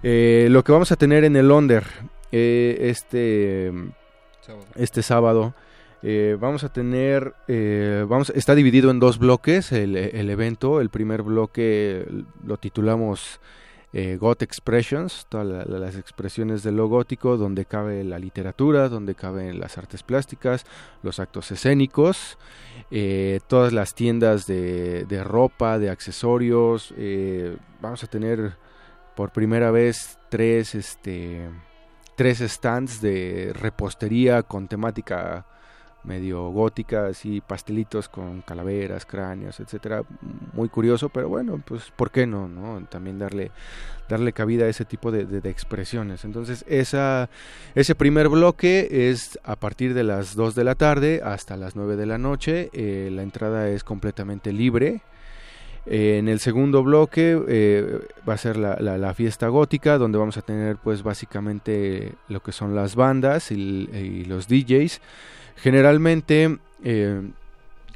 [0.03, 1.83] Eh, lo que vamos a tener en el Onder
[2.31, 3.71] eh, este,
[4.41, 4.65] Sábado.
[4.75, 5.53] este sábado.
[6.03, 10.79] eh, vamos a tener, eh, vamos, está dividido en dos bloques el, el evento.
[10.81, 12.05] El primer bloque
[12.45, 13.39] lo titulamos
[13.99, 18.89] eh, Got Expressions, todas la- la- las expresiones de lo gótico, donde cabe la literatura,
[18.89, 20.65] donde caben las artes plásticas,
[21.01, 22.37] los actos escénicos,
[22.91, 26.93] eh, todas las tiendas de, de ropa, de accesorios.
[26.95, 28.55] eh, vamos a tener
[29.15, 31.49] por primera vez tres, este,
[32.15, 35.47] tres stands de repostería con temática
[36.07, 40.03] medio gótica, así pastelitos con calaveras, cráneos, etcétera,
[40.53, 42.83] muy curioso, pero bueno, pues ¿por qué no, no?
[42.89, 43.51] También darle
[44.07, 46.23] darle cabida a ese tipo de, expresiones.
[46.23, 51.75] Entonces, ese primer bloque es a partir de las 2 de la tarde hasta las
[51.75, 55.01] 9 de la noche, eh, la entrada es completamente libre.
[55.85, 60.35] Eh, en el segundo bloque eh, va a ser la, la- fiesta gótica, donde vamos
[60.37, 64.99] a tener pues básicamente lo que son las bandas y los DJs.
[65.57, 67.21] Generalmente eh,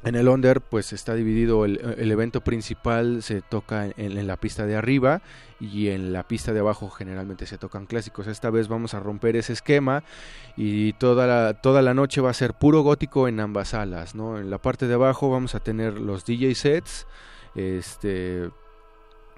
[0.04, 4.66] en el Under pues está dividido el, evento principal, se toca en, en la pista
[4.66, 5.22] de arriba
[5.60, 8.26] y en la pista de abajo generalmente se tocan clásicos.
[8.26, 10.04] Esta vez vamos a romper ese esquema
[10.58, 14.16] y toda la, toda la noche va a ser puro gótico en ambas salas.
[14.16, 14.40] ¿no?
[14.40, 17.06] En la parte de abajo vamos a tener los DJ sets.
[17.54, 18.50] Este,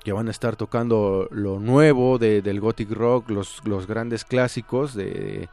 [0.04, 4.94] que van a estar tocando lo nuevo de, del gothic rock, los, los grandes clásicos
[4.94, 5.48] de,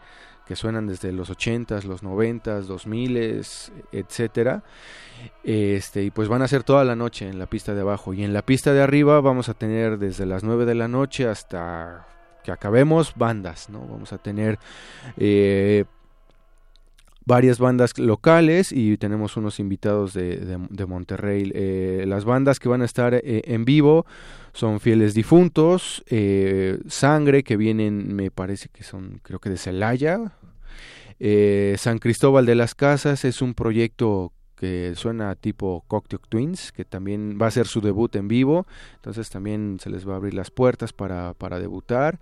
[0.51, 4.65] que suenan desde los 80s, los 90s, 2000s, etcétera.
[5.45, 8.25] Este, y pues van a ser toda la noche en la pista de abajo y
[8.25, 12.05] en la pista de arriba vamos a tener desde las 9 de la noche hasta
[12.43, 13.87] que acabemos bandas, ¿no?
[13.87, 14.59] Vamos a tener
[15.19, 15.85] eh,
[17.25, 21.53] varias bandas locales y tenemos unos invitados de, Monterrey.
[21.55, 24.05] Eh, las bandas que van a estar eh, en vivo
[24.53, 26.03] son Fieles Difuntos,
[26.89, 30.33] Sangre, que vienen, me parece que son, creo que de Celaya.
[31.21, 36.85] Eh, San Cristóbal de las Casas es un proyecto que suena tipo Cocktail Twins, que
[36.85, 38.67] también va a ser su debut en vivo,
[38.97, 42.21] entonces también se les va a abrir las puertas para, para debutar.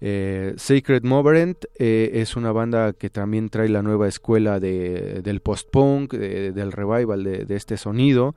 [0.00, 5.40] Eh, Sacred Moverent eh, es una banda que también trae la nueva escuela de, del
[5.40, 8.34] post-punk, del revival de, de este sonido.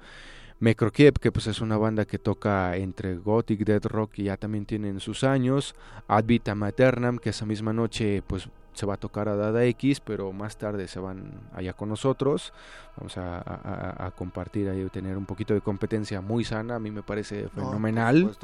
[0.62, 4.66] Mecrokiev, que pues es una banda que toca entre gothic, dead rock y ya también
[4.66, 5.74] tienen sus años.
[6.08, 10.32] Advita Maternam, que esa misma noche pues se va a tocar a Dada X, pero
[10.32, 12.54] más tarde se van allá con nosotros.
[12.98, 16.76] Vamos a, compartir ahí, tener un poquito de competencia muy sana.
[16.76, 18.36] A mí me parece fenomenal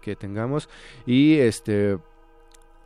[0.00, 0.68] que tengamos.
[1.06, 1.98] Y este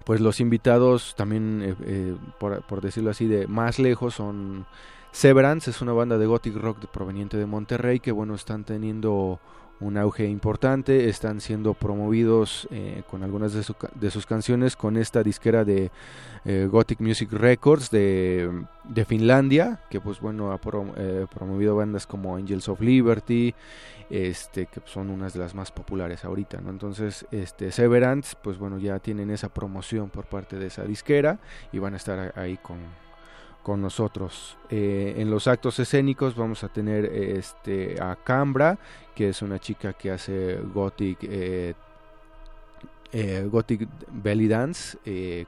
[0.05, 4.67] pues los invitados también, eh, eh, por, por decirlo así, de más lejos son
[5.13, 9.41] Severance es una banda de gothic rock proveniente de Monterrey que bueno están teniendo
[9.81, 15.65] un auge importante, están siendo promovidos eh, con algunas de, sus canciones con esta disquera
[15.65, 15.91] de
[16.45, 18.65] eh, Gothic Music Records de,
[19.07, 20.61] Finlandia, que pues bueno ha
[20.97, 23.55] eh, promovido bandas como Angels of Liberty,
[24.11, 26.71] este que son unas de las más populares ahorita, ¿no?
[26.71, 31.39] Entonces, este Severance, pues bueno, ya tienen esa promoción por parte de esa disquera
[31.73, 32.79] y van a estar ahí con
[33.69, 34.57] con nosotros.
[34.71, 38.79] Eh, en los actos escénicos vamos a tener este, a Cambra,
[39.15, 41.75] que es una chica que hace gothic, eh,
[43.13, 44.97] eh, gothic belly dance,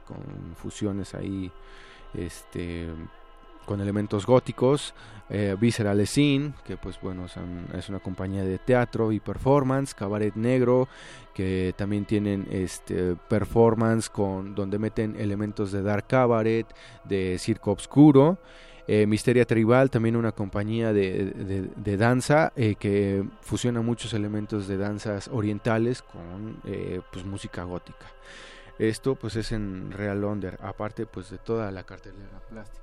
[0.05, 1.51] con fusiones ahí
[2.13, 2.89] este,
[3.71, 4.93] con elementos góticos,
[5.29, 7.27] eh, Visceral Scene, que pues bueno,
[7.73, 10.89] es una compañía de teatro y performance, Cabaret Negro,
[11.33, 16.67] que también tienen este performance con donde meten elementos de dark cabaret,
[17.05, 18.39] de circo obscuro.
[18.87, 25.29] Eh, Misteria Tribal, también una compañía de, danza eh, que fusiona muchos elementos de danzas
[25.29, 28.05] orientales con eh, pues, música gótica.
[28.79, 32.81] Esto pues es en Real Londres, aparte pues de toda la cartelera plástica.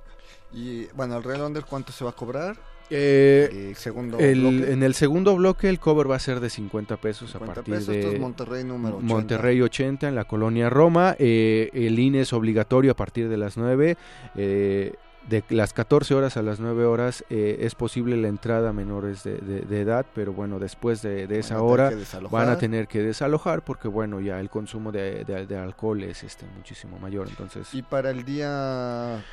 [0.51, 2.57] Y bueno, el Real Under, ¿cuánto se va a cobrar?
[2.91, 7.39] Eh, segundo En el segundo bloque el cover va a ser de 50 pesos a
[7.39, 9.13] partir de esto es Monterrey número 80.
[9.13, 11.15] Monterrey 80 en la colonia Roma.
[11.19, 13.95] Eh, el INE es obligatorio a partir de las 9.
[14.35, 14.93] Eh,
[15.27, 19.23] de las 14 horas a las 9 horas eh, es posible la entrada a menores
[19.23, 21.91] de, edad, pero bueno, después de, esa hora
[22.31, 25.25] van a tener que desalojar porque bueno, ya el consumo de,
[25.61, 27.27] alcohol es este muchísimo mayor.
[27.29, 29.23] Entonces, ¿Y para el día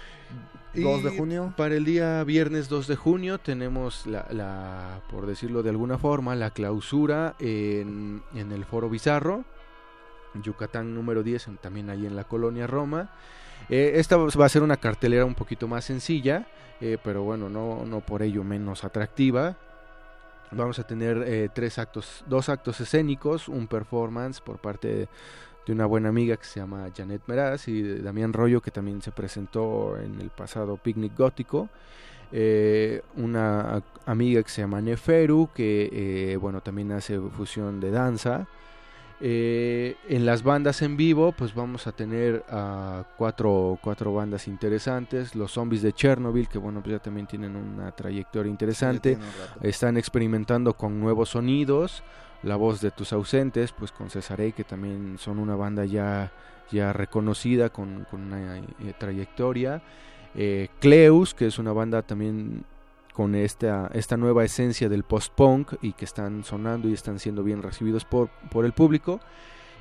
[0.74, 1.55] 2 de junio.
[1.57, 6.51] Para el día viernes 2 de junio tenemos la, por decirlo de alguna forma, la
[6.51, 9.45] clausura en, en el Foro Bizarro,
[10.43, 13.11] Yucatán número 10, también ahí en la colonia Roma.
[13.69, 16.47] Eh, esta va a ser una cartelera un poquito más sencilla,
[16.81, 19.57] eh, pero bueno, no, no por ello menos atractiva.
[20.53, 25.09] Vamos a tener eh, tres actos, dos actos escénicos, un performance por parte
[25.67, 29.03] de una buena amiga que se llama Janet Meraz y de Damián Rollo que también
[29.03, 31.69] se presentó en el pasado Picnic Gótico.
[32.33, 35.89] Eh, una amiga que se llama Neferu que
[36.33, 38.47] eh, bueno también hace fusión de danza.
[39.19, 45.35] Eh, en las bandas en vivo, pues vamos a tener a cuatro, cuatro bandas interesantes.
[45.35, 49.17] Los zombies de Chernobyl, que bueno, pues ya también tienen una trayectoria interesante.
[49.62, 52.03] Están experimentando con nuevos sonidos
[52.43, 56.31] la voz de tus ausentes, pues con Cesarey, que también son una banda ya,
[56.71, 58.64] ya reconocida con, una eh,
[58.99, 59.83] trayectoria.
[60.35, 62.64] Eh, Cleus, que es una banda también
[63.17, 67.62] con esta, esta nueva esencia del post-punk y que están sonando y están siendo bien
[67.62, 69.21] recibidos por, por el público.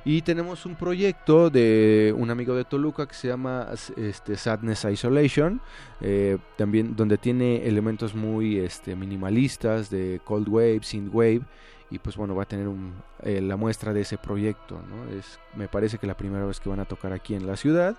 [0.06, 3.68] Y tenemos un proyecto de un amigo de Toluca que se llama
[3.98, 5.60] este, Sadness Isolation,
[6.00, 11.42] eh, también donde tiene elementos muy este, minimalistas de cold wave, synth wave
[11.90, 15.16] y pues bueno va a tener un, eh, la muestra de ese proyecto ¿no?
[15.16, 17.96] es me parece que la primera vez que van a tocar aquí en la ciudad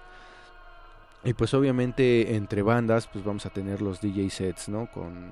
[1.23, 5.31] y pues obviamente entre bandas pues vamos a tener los DJ sets no con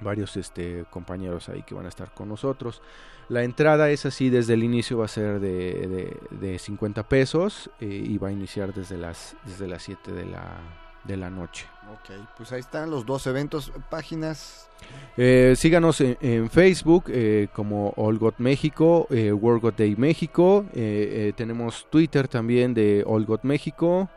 [0.00, 2.82] varios este compañeros ahí que van a estar con nosotros
[3.28, 7.86] la entrada es así desde el inicio va a ser de, de, 50 pesos eh,
[7.86, 10.58] y va a iniciar desde las desde las 7 de la
[11.04, 14.68] de la noche Ok, pues ahí están los dos eventos, páginas.
[15.16, 20.64] Eh, síganos en, Facebook eh, como All God México, eh, World God Day México.
[20.72, 24.08] tenemos Twitter también de All God México,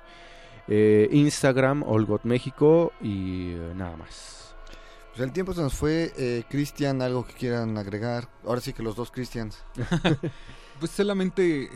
[0.67, 4.55] Instagram All God México y nada más.
[5.11, 6.45] Pues el tiempo se nos fue.
[6.49, 8.29] Cristian, algo que quieran agregar.
[8.45, 9.63] Ahora sí que los dos Cristians.
[10.79, 11.69] pues solamente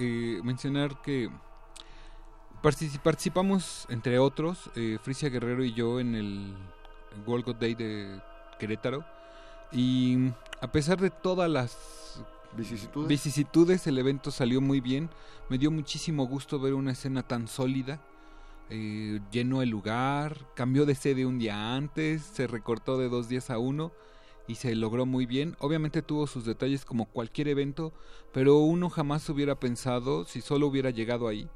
[0.44, 1.30] mencionar que
[2.62, 6.54] participamos, entre otros, eh, Frisia Guerrero y yo en el
[7.26, 8.22] World God Day de
[8.60, 9.04] Querétaro.
[9.72, 10.32] Y
[10.62, 12.24] a pesar de todas las
[13.08, 13.88] vicisitudes.
[13.88, 15.10] el evento salió muy bien.
[15.50, 18.02] Me dio muchísimo gusto ver una escena tan sólida.
[18.72, 23.50] Eh, llenó el lugar, cambió de sede un día antes, se recortó de dos días
[23.50, 23.92] a uno
[24.48, 25.56] y se logró muy bien.
[25.60, 27.94] Obviamente tuvo sus detalles como cualquier evento,
[28.34, 31.48] pero uno jamás hubiera pensado, si solo hubiera llegado ahí,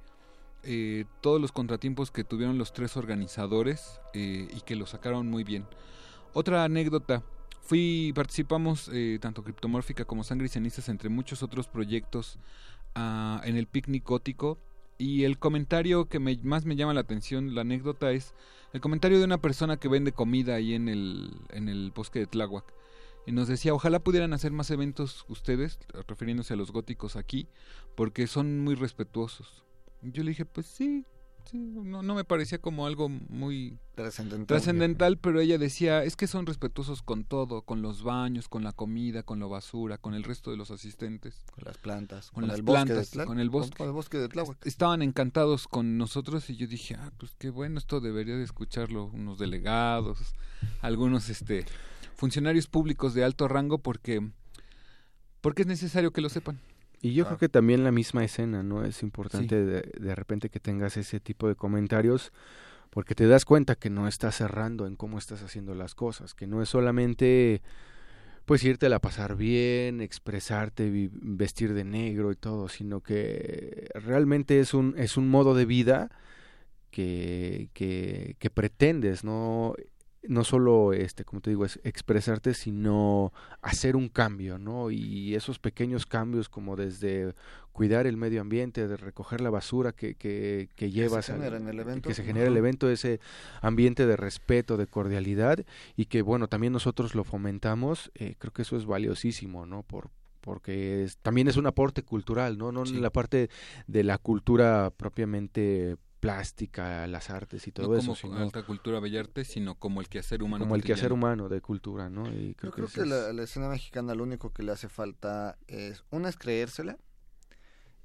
[0.63, 5.43] eh, todos los contratiempos que tuvieron los tres organizadores eh, y que lo sacaron muy
[5.43, 5.65] bien.
[6.33, 7.23] Otra anécdota,
[7.61, 12.39] fui, participamos eh, tanto Criptomórfica como Sangre y Cenizas entre muchos otros proyectos
[12.93, 14.57] ah, en el picnic gótico
[14.97, 18.33] y el comentario que más me llama la atención, la anécdota es
[18.73, 22.27] el comentario de una persona que vende comida ahí en el, en el bosque de
[22.27, 22.73] Tláhuac.
[23.25, 27.47] Y nos decía, ojalá pudieran hacer más eventos ustedes, refiriéndose a los góticos aquí,
[27.95, 29.63] porque son muy respetuosos.
[30.01, 31.05] Yo le dije, pues sí,
[31.53, 35.17] no, no me parecía como algo muy trascendental.
[35.17, 39.23] pero ella decía, es que son respetuosos con todo, con los baños, con la comida,
[39.23, 41.43] con la basura, con el resto de los asistentes.
[41.53, 43.77] Con las plantas, con, las plantas, con el bosque.
[43.77, 44.65] Con el bosque de Tláhuac.
[44.65, 49.05] Estaban encantados con nosotros y yo dije, ah, pues qué bueno, esto debería de escucharlo
[49.05, 50.19] unos delegados,
[50.81, 51.65] algunos este
[52.15, 54.31] funcionarios públicos de alto rango porque
[55.41, 56.59] porque es necesario que lo sepan.
[57.01, 58.83] Y yo creo que también la misma escena, ¿no?
[58.83, 62.31] Es importante de, de, repente que tengas ese tipo de comentarios
[62.89, 66.47] porque te das cuenta que no estás cerrando en cómo estás haciendo las cosas, que
[66.47, 67.61] no es solamente
[68.45, 74.73] pues irte a pasar bien, expresarte, vestir de negro y todo, sino que realmente es
[74.73, 76.11] un, es un modo de vida
[76.91, 79.75] que, que, que pretendes, ¿no?
[80.29, 85.59] No solo este como te digo es expresarte sino hacer un cambio no y esos
[85.59, 87.33] pequeños cambios como desde
[87.71, 91.57] cuidar el medio ambiente de recoger la basura que, que, que llevas que se genera
[91.57, 92.09] en el evento.
[92.09, 93.19] que se genera el evento ese
[93.61, 95.65] ambiente de respeto de cordialidad
[95.95, 100.09] y que bueno también nosotros lo fomentamos eh, creo que eso es valiosísimo no por
[100.45, 102.71] porque es, también es un aporte cultural, ¿no?
[102.71, 103.49] No en la parte
[103.87, 108.15] de la cultura propiamente plástica, las artes y todo no eso.
[108.19, 110.65] Como alta cultura bellarte, sino como el quehacer humano.
[110.65, 112.27] Como el quehacer humano de cultura, ¿no?
[112.27, 116.03] Y creo Yo creo que, la, escena mexicana lo único que le hace falta es,
[116.09, 116.97] una es creérsela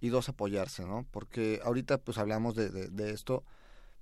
[0.00, 1.06] y dos apoyarse, ¿no?
[1.10, 3.44] Porque ahorita pues hablamos de, de, esto,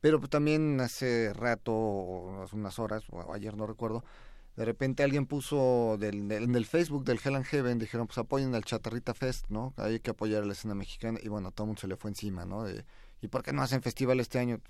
[0.00, 4.04] pero pues, también hace rato, o hace unas horas, o ayer no recuerdo,
[4.56, 8.56] de repente alguien puso del, en el Facebook del Hell and Heaven, dijeron pues apoyen
[8.56, 9.72] al Chatarrita Fest, ¿no?
[9.76, 12.10] Hay que apoyar a la escena mexicana y bueno, todo el mundo se le fue
[12.10, 12.64] encima, ¿no?
[12.64, 12.84] De,
[13.20, 14.60] ¿y por qué no hacen festival este año?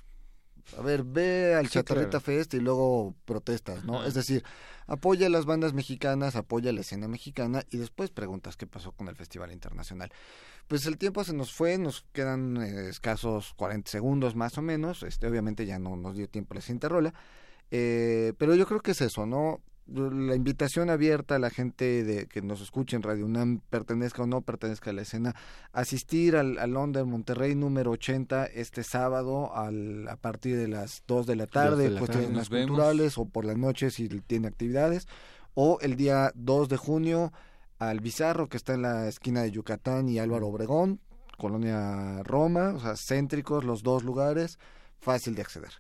[0.77, 4.05] A ver, ve al Chatarrita Fest y luego protestas, ¿no?
[4.05, 4.45] Es decir,
[4.87, 8.93] apoya a las bandas mexicanas, apoya a la escena mexicana y después preguntas qué pasó
[8.93, 10.13] con el Festival Internacional.
[10.67, 15.03] Pues el tiempo se nos fue, nos quedan eh, escasos 40 segundos más o menos,
[15.03, 17.15] este obviamente ya no nos dio tiempo la siguiente rola,
[17.71, 19.63] eh, pero yo creo que es eso, ¿no?
[19.89, 24.27] La invitación abierta a la gente de que nos escuche en Radio UNAM, pertenezca o
[24.27, 25.35] no pertenezca a la escena,
[25.73, 26.73] asistir al, al
[27.07, 32.49] Monterrey número 80 este sábado al, a partir de las 2 de la tarde, cuestiones
[32.49, 35.09] culturales o por las noches si tiene actividades,
[35.55, 37.33] o el día 2 de junio
[37.79, 41.01] al Bizarro que está en la esquina de Yucatán y Álvaro Obregón,
[41.39, 44.59] Colonia Roma, o sea, céntricos los dos lugares,
[44.99, 45.73] fácil de acceder.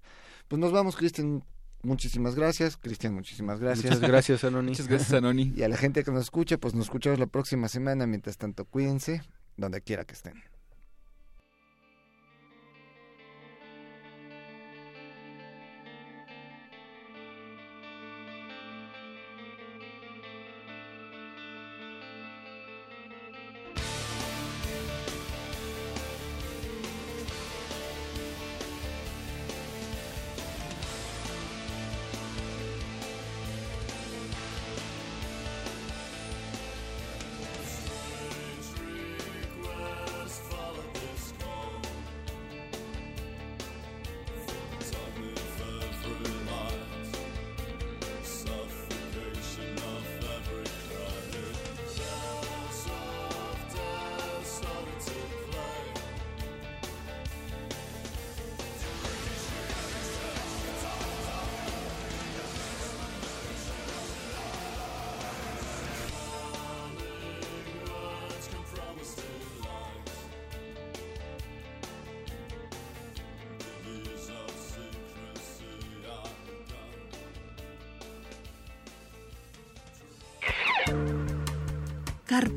[0.46, 1.42] Pues nos vamos, Cristian,
[1.82, 3.94] Muchísimas gracias, Cristian, muchísimas gracias.
[3.94, 4.70] Muchas gracias, Anoni.
[4.70, 5.52] Muchas gracias, Anoni.
[5.56, 8.06] Y a la gente que nos escucha, pues nos escuchamos la próxima semana.
[8.06, 9.22] Mientras tanto, cuídense,
[9.56, 10.42] donde quiera que estén.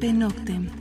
[0.01, 0.80] Carpe Noctem.